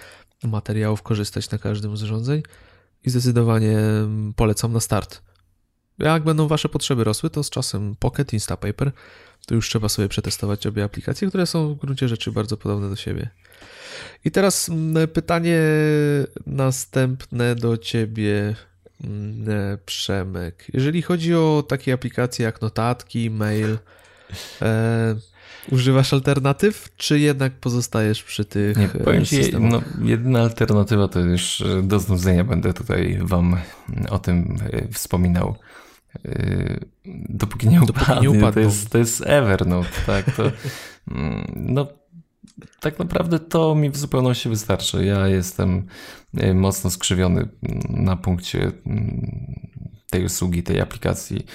[0.43, 2.43] materiałów korzystać na każdym z urządzeń
[3.03, 3.77] i zdecydowanie
[4.35, 5.21] polecam na start.
[5.99, 8.91] Jak będą Wasze potrzeby rosły, to z czasem Pocket, Instapaper,
[9.47, 12.95] to już trzeba sobie przetestować obie aplikacje, które są w gruncie rzeczy bardzo podobne do
[12.95, 13.29] siebie.
[14.25, 15.61] I teraz mm, pytanie
[16.45, 18.55] następne do Ciebie,
[19.03, 20.65] mm, Przemek.
[20.73, 23.77] Jeżeli chodzi o takie aplikacje jak notatki, mail,
[24.61, 25.15] e,
[25.71, 31.63] używasz alternatyw, czy jednak pozostajesz przy tych Nie, powiem ci, no, jedyna alternatywa to już
[31.83, 33.57] do znudzenia będę tutaj Wam
[34.09, 35.55] o tym e, wspominał.
[36.25, 36.79] Yy,
[37.29, 40.43] dopóki nie upadnie, dopóki nie to jest, to jest Evernote, tak, to,
[41.11, 41.87] mm, no,
[42.79, 45.05] tak naprawdę to mi w zupełności wystarczy.
[45.05, 45.87] Ja jestem
[46.33, 47.49] yy, mocno skrzywiony
[47.89, 49.55] na punkcie mm,
[50.09, 51.45] tej usługi, tej aplikacji.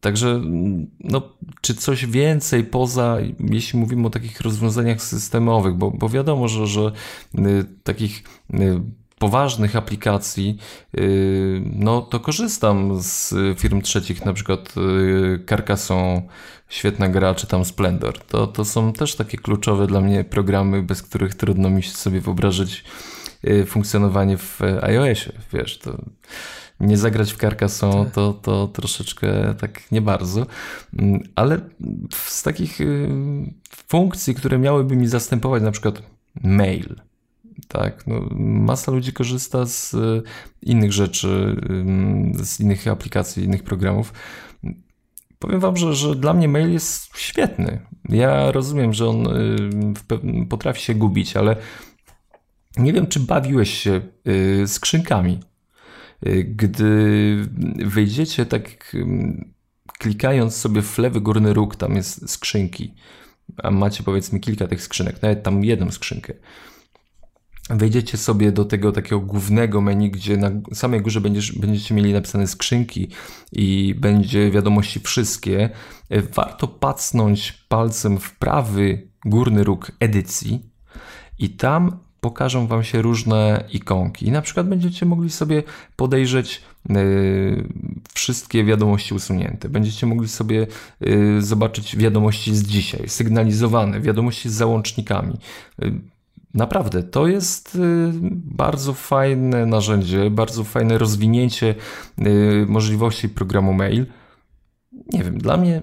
[0.00, 1.22] Także, mm, no,
[1.60, 6.92] czy coś więcej poza, jeśli mówimy o takich rozwiązaniach systemowych, bo, bo wiadomo, że, że
[7.38, 8.24] y, takich
[8.54, 8.80] y,
[9.24, 10.58] poważnych aplikacji,
[10.98, 16.22] y, no to korzystam z firm trzecich, na przykład y, Carcassonne,
[16.68, 18.18] świetna gra, czy tam Splendor.
[18.18, 22.84] To, to są też takie kluczowe dla mnie programy, bez których trudno mi sobie wyobrazić
[23.44, 25.96] y, funkcjonowanie w iOSie, wiesz, to
[26.80, 30.46] nie zagrać w Carcassonne to, to troszeczkę tak nie bardzo,
[30.98, 31.60] mm, ale
[32.10, 32.78] z takich
[33.88, 36.02] funkcji, które miałyby mi zastępować na przykład
[36.42, 36.96] mail,
[37.68, 40.22] tak, no, masa ludzi korzysta z e,
[40.62, 41.56] innych rzeczy,
[42.42, 44.12] z innych aplikacji, innych programów.
[45.38, 47.80] Powiem wam, że, że dla mnie mail jest świetny.
[48.08, 51.56] Ja rozumiem, że on e, potrafi się gubić, ale
[52.76, 54.00] nie wiem, czy bawiłeś się
[54.66, 55.40] skrzynkami.
[56.44, 57.48] Gdy
[57.84, 58.96] wejdziecie tak
[59.98, 62.94] klikając sobie w lewy górny róg, tam jest skrzynki,
[63.56, 66.34] a macie powiedzmy kilka tych skrzynek, nawet tam jedną skrzynkę
[67.70, 72.46] wejdziecie sobie do tego takiego głównego menu, gdzie na samej górze będziesz, będziecie mieli napisane
[72.46, 73.08] skrzynki
[73.52, 75.70] i będzie wiadomości wszystkie,
[76.34, 80.70] warto pacnąć palcem w prawy górny róg edycji
[81.38, 84.26] i tam pokażą Wam się różne ikonki.
[84.26, 85.62] I na przykład będziecie mogli sobie
[85.96, 87.68] podejrzeć yy,
[88.14, 89.68] wszystkie wiadomości usunięte.
[89.68, 90.66] Będziecie mogli sobie
[91.00, 95.36] yy, zobaczyć wiadomości z dzisiaj, sygnalizowane, wiadomości z załącznikami.
[95.78, 96.13] Yy,
[96.54, 97.78] Naprawdę, to jest y,
[98.32, 101.74] bardzo fajne narzędzie, bardzo fajne rozwinięcie
[102.18, 104.06] y, możliwości programu mail.
[105.12, 105.82] Nie wiem, dla mnie,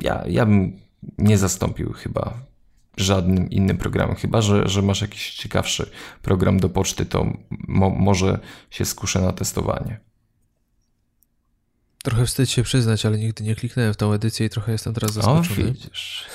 [0.00, 0.80] ja, ja bym
[1.18, 2.38] nie zastąpił chyba
[2.96, 5.90] żadnym innym programem, chyba że, że masz jakiś ciekawszy
[6.22, 8.38] program do poczty, to mo, może
[8.70, 10.00] się skuszę na testowanie.
[12.02, 15.12] Trochę wstyd się przyznać, ale nigdy nie kliknąłem w tą edycję i trochę jestem teraz
[15.12, 15.68] zaskoczony.
[15.68, 16.26] O, widzisz.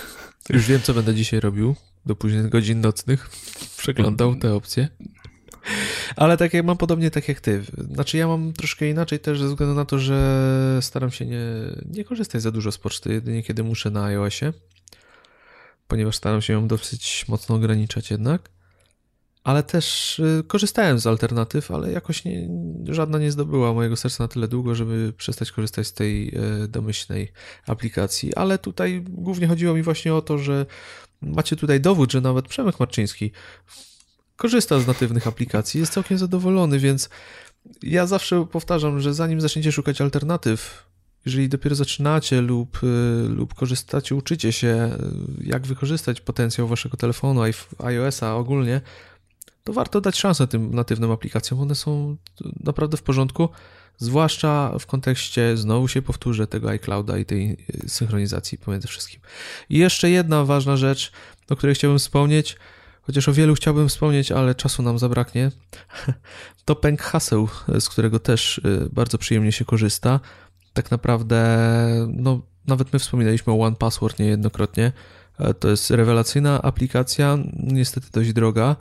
[0.49, 1.75] Już wiem, co będę dzisiaj robił
[2.05, 3.29] do późnych godzin nocnych
[3.77, 4.87] przeglądał te opcje.
[6.15, 7.63] Ale tak jak mam podobnie tak jak ty.
[7.93, 11.45] Znaczy ja mam troszkę inaczej też ze względu na to, że staram się nie,
[11.85, 14.53] nie korzystać za dużo z poczty, jedynie kiedy muszę na iOSie,
[15.87, 18.49] ponieważ staram się ją dosyć mocno ograniczać jednak.
[19.49, 22.49] Ale też y, korzystałem z alternatyw, ale jakoś nie,
[22.89, 26.27] żadna nie zdobyła mojego serca na tyle długo, żeby przestać korzystać z tej
[26.63, 27.31] y, domyślnej
[27.67, 28.35] aplikacji.
[28.35, 30.65] Ale tutaj głównie chodziło mi właśnie o to, że
[31.21, 33.31] macie tutaj dowód, że nawet Przemek Marczyński
[34.35, 37.09] korzysta z natywnych aplikacji, jest całkiem zadowolony, więc
[37.83, 40.89] ja zawsze powtarzam, że zanim zaczniecie szukać alternatyw,
[41.25, 44.97] jeżeli dopiero zaczynacie lub, y, lub korzystacie, uczycie się,
[45.41, 47.41] jak wykorzystać potencjał waszego telefonu,
[47.79, 48.81] iOS-a ogólnie,
[49.69, 51.61] to warto dać szansę tym natywnym aplikacjom.
[51.61, 52.17] One są
[52.63, 53.49] naprawdę w porządku,
[53.97, 59.21] zwłaszcza w kontekście, znowu się powtórzę, tego iClouda i tej y, synchronizacji pomiędzy wszystkim.
[59.69, 61.11] I jeszcze jedna ważna rzecz,
[61.49, 62.57] o której chciałbym wspomnieć,
[63.01, 65.51] chociaż o wielu chciałbym wspomnieć, ale czasu nam zabraknie,
[66.65, 67.47] to pęk haseł,
[67.79, 70.19] z którego też y, bardzo przyjemnie się korzysta.
[70.73, 71.59] Tak naprawdę,
[72.07, 74.91] no, nawet my wspominaliśmy o One Password niejednokrotnie.
[75.39, 78.75] E, to jest rewelacyjna aplikacja, niestety dość droga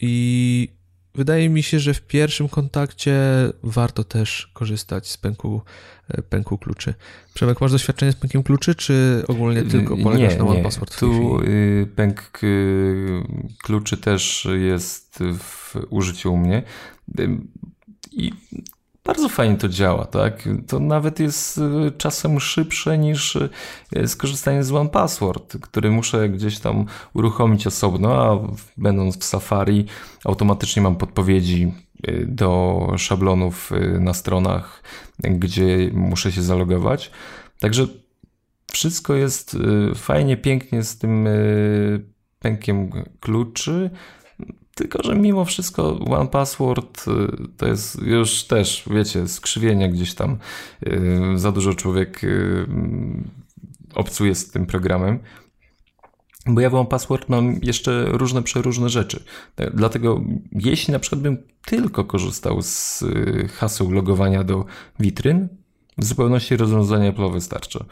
[0.00, 0.68] i
[1.14, 3.20] wydaje mi się, że w pierwszym kontakcie
[3.62, 5.62] warto też korzystać z pęku,
[6.08, 6.94] e, pęku kluczy.
[7.34, 10.98] Przemek, masz doświadczenie z pękiem kluczy, czy ogólnie tylko polegasz nie, na One Password?
[10.98, 13.22] Tu y, pęk y,
[13.62, 16.62] kluczy też jest w użyciu u mnie.
[18.12, 18.32] I
[19.08, 20.48] bardzo fajnie to działa, tak?
[20.66, 26.58] To nawet jest y, czasem szybsze niż y, skorzystanie z One Password, który muszę gdzieś
[26.58, 29.86] tam uruchomić osobno, a będąc w Safari
[30.24, 31.72] automatycznie mam podpowiedzi
[32.08, 34.82] y, do szablonów na stronach,
[35.18, 37.10] gdzie muszę się zalogować.
[37.60, 37.86] Także
[38.72, 39.56] wszystko jest
[39.94, 41.28] fajnie, pięknie z tym
[42.38, 42.90] pękiem
[43.20, 43.90] kluczy.
[44.78, 47.12] Tylko, że mimo wszystko One Password y,
[47.56, 50.38] to jest już też, wiecie, skrzywienia gdzieś tam.
[50.86, 52.66] Y, za dużo człowiek y,
[53.94, 55.18] obcuje z tym programem.
[56.46, 59.24] Bo ja w One Password mam jeszcze różne, przeróżne rzeczy.
[59.74, 60.20] Dlatego
[60.52, 63.04] jeśli na przykład bym tylko korzystał z
[63.52, 64.64] haseł logowania do
[65.00, 65.48] witryn,
[65.98, 67.84] w zupełności rozwiązanie Apple wystarczy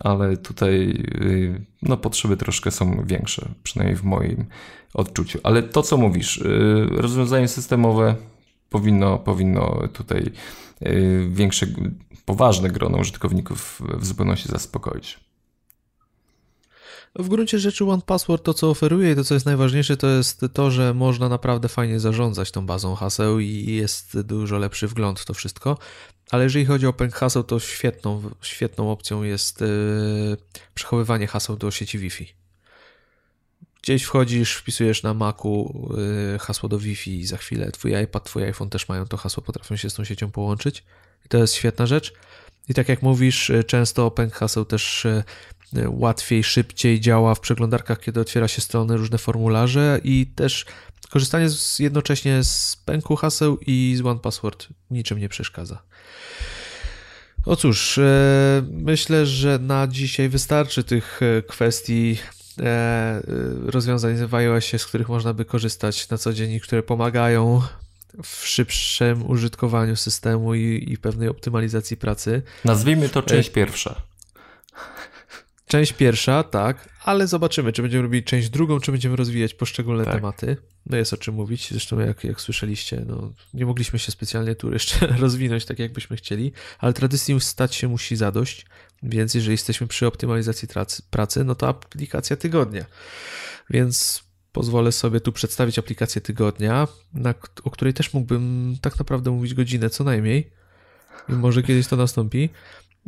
[0.00, 0.90] ale tutaj
[1.22, 4.46] y, no, potrzeby troszkę są większe, przynajmniej w moim
[4.94, 5.38] odczuciu.
[5.42, 8.16] Ale to, co mówisz, y, rozwiązanie systemowe
[8.70, 10.32] powinno, powinno tutaj
[10.82, 11.66] y, większe,
[12.24, 15.20] poważne grono użytkowników w zupełności zaspokoić.
[17.14, 20.46] W gruncie rzeczy One Password to, co oferuje i to, co jest najważniejsze, to jest
[20.52, 25.24] to, że można naprawdę fajnie zarządzać tą bazą haseł i jest dużo lepszy wgląd w
[25.24, 25.78] to wszystko.
[26.30, 30.36] Ale jeżeli chodzi o pęk haseł, to świetną, świetną opcją jest yy,
[30.74, 32.34] przechowywanie haseł do sieci Wi-Fi.
[33.82, 35.88] Gdzieś wchodzisz, wpisujesz na Macu
[36.32, 39.42] yy, hasło do Wi-Fi i za chwilę twój iPad, twój iPhone też mają to hasło,
[39.42, 40.84] potrafią się z tą siecią połączyć.
[41.26, 42.12] I to jest świetna rzecz.
[42.68, 45.24] I tak jak mówisz, y, często pęk haseł też y,
[45.88, 50.66] łatwiej, szybciej działa w przeglądarkach, kiedy otwiera się strony, różne formularze i też
[51.08, 55.82] korzystanie z, jednocześnie z pęku haseł i z One Password niczym nie przeszkadza.
[57.44, 62.18] O cóż, e, myślę, że na dzisiaj wystarczy tych e, kwestii
[62.60, 63.22] e,
[63.66, 67.62] rozwiązań w iOSie, z których można by korzystać na co dzień i które pomagają
[68.22, 72.42] w szybszym użytkowaniu systemu i, i pewnej optymalizacji pracy.
[72.64, 74.02] Nazwijmy to część pierwsza.
[75.68, 80.14] Część pierwsza, tak, ale zobaczymy, czy będziemy robić część drugą, czy będziemy rozwijać poszczególne tak.
[80.14, 80.56] tematy.
[80.86, 84.72] No jest o czym mówić, zresztą jak, jak słyszeliście, no, nie mogliśmy się specjalnie tu
[84.72, 88.66] jeszcze rozwinąć tak, jakbyśmy chcieli, ale tradycji stać się musi zadość,
[89.02, 92.84] więc jeżeli jesteśmy przy optymalizacji pracy, pracy no to aplikacja tygodnia.
[93.70, 99.54] Więc pozwolę sobie tu przedstawić aplikację tygodnia, na, o której też mógłbym tak naprawdę mówić
[99.54, 100.50] godzinę co najmniej.
[101.28, 102.48] I może kiedyś to nastąpi.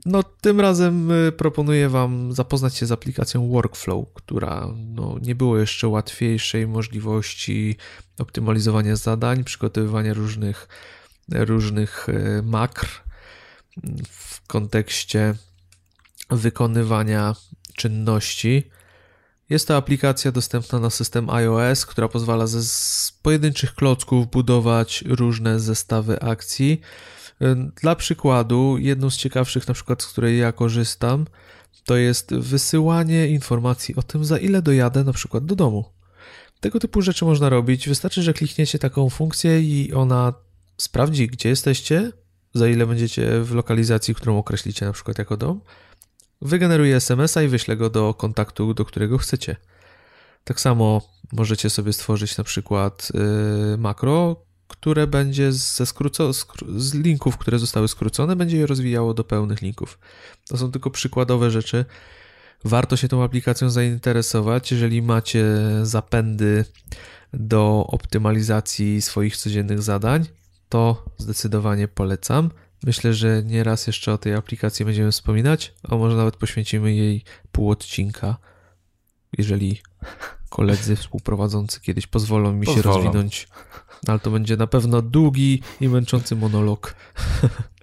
[0.07, 5.59] No, tym razem y, proponuję Wam zapoznać się z aplikacją Workflow, która no, nie było
[5.59, 7.77] jeszcze łatwiejszej możliwości
[8.19, 10.69] optymalizowania zadań, przygotowywania różnych,
[11.29, 12.89] różnych y, makr
[14.09, 15.35] w kontekście
[16.31, 17.35] wykonywania
[17.77, 18.71] czynności.
[19.51, 22.61] Jest to aplikacja dostępna na system iOS, która pozwala ze
[23.23, 26.81] pojedynczych klocków budować różne zestawy akcji
[27.83, 31.27] dla przykładu, jedną z ciekawszych, na przykład, z której ja korzystam,
[31.85, 35.85] to jest wysyłanie informacji o tym, za ile dojadę na przykład do domu.
[36.61, 37.89] Tego typu rzeczy można robić.
[37.89, 40.33] Wystarczy, że klikniecie taką funkcję i ona
[40.77, 42.13] sprawdzi, gdzie jesteście,
[42.55, 45.61] za ile będziecie w lokalizacji, którą określicie na przykład jako dom,
[46.43, 49.57] wygeneruje SMS-a i wyśle go do kontaktu, do którego chcecie.
[50.45, 54.37] Tak samo możecie sobie stworzyć na przykład yy, makro,
[54.71, 56.33] które będzie ze skróco,
[56.77, 59.99] z linków, które zostały skrócone, będzie je rozwijało do pełnych linków.
[60.49, 61.85] To są tylko przykładowe rzeczy.
[62.65, 65.45] warto się tą aplikacją zainteresować, jeżeli macie
[65.83, 66.65] zapędy
[67.33, 70.27] do optymalizacji swoich codziennych zadań,
[70.69, 72.51] to zdecydowanie polecam.
[72.83, 77.71] Myślę, że nieraz jeszcze o tej aplikacji będziemy wspominać, a może nawet poświęcimy jej pół
[77.71, 78.37] odcinka,
[79.39, 79.81] jeżeli
[80.49, 82.95] koledzy współprowadzący kiedyś pozwolą mi pozwolą.
[82.95, 83.49] się rozwinąć.
[84.07, 86.95] Ale to będzie na pewno długi i męczący monolog.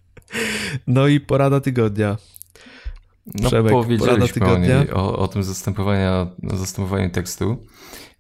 [0.88, 2.18] no i porada tygodnia.
[3.26, 7.66] No, Przemek, powiedzieliśmy o, o, o tym zastępowania, zastępowaniu tekstu,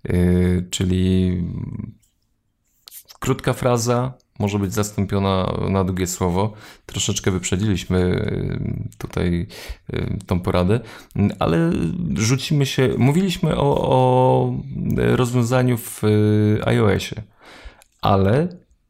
[0.03, 1.37] yy, czyli
[3.19, 6.53] krótka fraza, może być zastąpiona na długie słowo.
[6.85, 9.47] Troszeczkę wyprzedziliśmy y, tutaj
[9.93, 10.79] y, tą poradę,
[11.39, 11.71] ale
[12.15, 12.89] rzucimy się.
[12.97, 14.53] Mówiliśmy o, o
[14.95, 17.23] rozwiązaniu w y, iOSie,
[18.01, 18.47] ale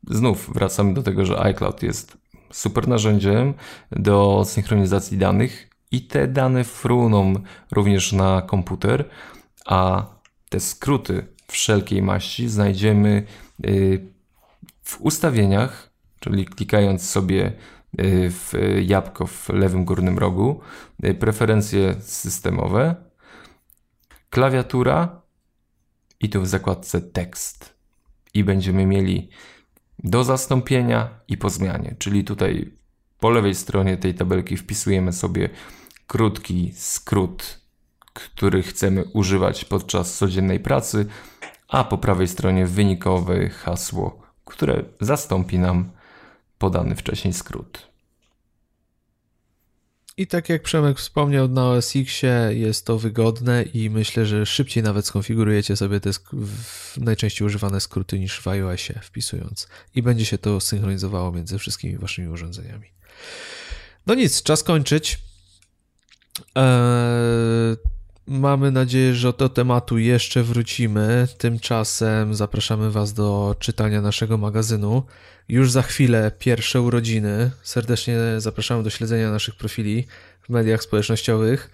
[0.09, 2.17] znów wracamy do tego, że iCloud jest
[2.51, 3.53] super narzędziem
[3.91, 7.33] do synchronizacji danych i te dane fruną
[7.71, 9.09] również na komputer,
[9.65, 10.05] a
[10.49, 13.23] te skróty wszelkiej maści znajdziemy
[14.88, 17.45] w ustawieniach, czyli klikając sobie
[17.99, 20.61] y, w jabłko w lewym górnym rogu,
[21.05, 22.95] y, preferencje systemowe,
[24.29, 25.21] klawiatura
[26.19, 27.77] i tu w zakładce tekst.
[28.33, 29.29] I będziemy mieli
[29.99, 32.71] do zastąpienia i po zmianie, czyli tutaj
[33.19, 35.49] po lewej stronie tej tabelki wpisujemy sobie
[36.07, 37.61] krótki skrót,
[38.13, 41.05] który chcemy używać podczas codziennej pracy,
[41.67, 45.91] a po prawej stronie wynikowe hasło które zastąpi nam
[46.57, 47.87] podany wcześniej skrót.
[50.17, 54.83] I tak jak Przemek wspomniał, na OS Xie jest to wygodne i myślę, że szybciej
[54.83, 56.09] nawet skonfigurujecie sobie te
[56.97, 59.67] najczęściej używane skróty niż w iOSie wpisując.
[59.95, 62.87] I będzie się to synchronizowało między wszystkimi waszymi urządzeniami.
[64.07, 65.19] No nic, czas kończyć.
[66.55, 67.77] Eee,
[68.28, 71.28] Mamy nadzieję, że do tematu jeszcze wrócimy.
[71.38, 75.03] Tymczasem zapraszamy Was do czytania naszego magazynu.
[75.49, 77.51] Już za chwilę pierwsze urodziny.
[77.63, 80.07] Serdecznie zapraszamy do śledzenia naszych profili
[80.43, 81.69] w mediach społecznościowych.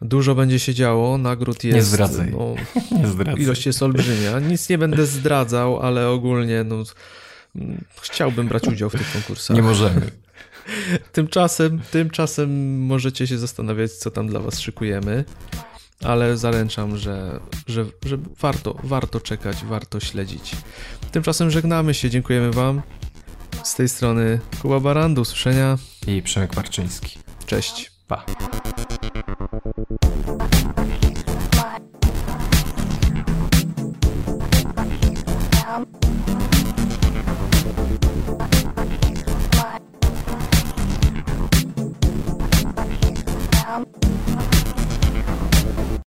[0.00, 1.76] Dużo będzie się działo, nagród jest.
[1.76, 2.30] Nie zdradzaj.
[2.30, 2.54] No,
[2.98, 3.42] nie zdradzaj.
[3.42, 4.40] Ilość jest olbrzymia.
[4.40, 6.82] Nic nie będę zdradzał, ale ogólnie no,
[8.00, 9.56] chciałbym brać udział w tych konkursach.
[9.56, 10.10] Nie możemy.
[11.12, 15.24] Tymczasem, tymczasem możecie się zastanawiać, co tam dla Was szykujemy
[16.04, 20.52] ale zaręczam, że, że, że warto, warto czekać, warto śledzić.
[21.12, 22.82] Tymczasem żegnamy się, dziękujemy Wam.
[23.64, 25.78] Z tej strony Kuba Baran, do usłyszenia.
[26.06, 27.18] I Przemek Marczyński.
[27.46, 27.92] Cześć.
[28.08, 28.24] Pa.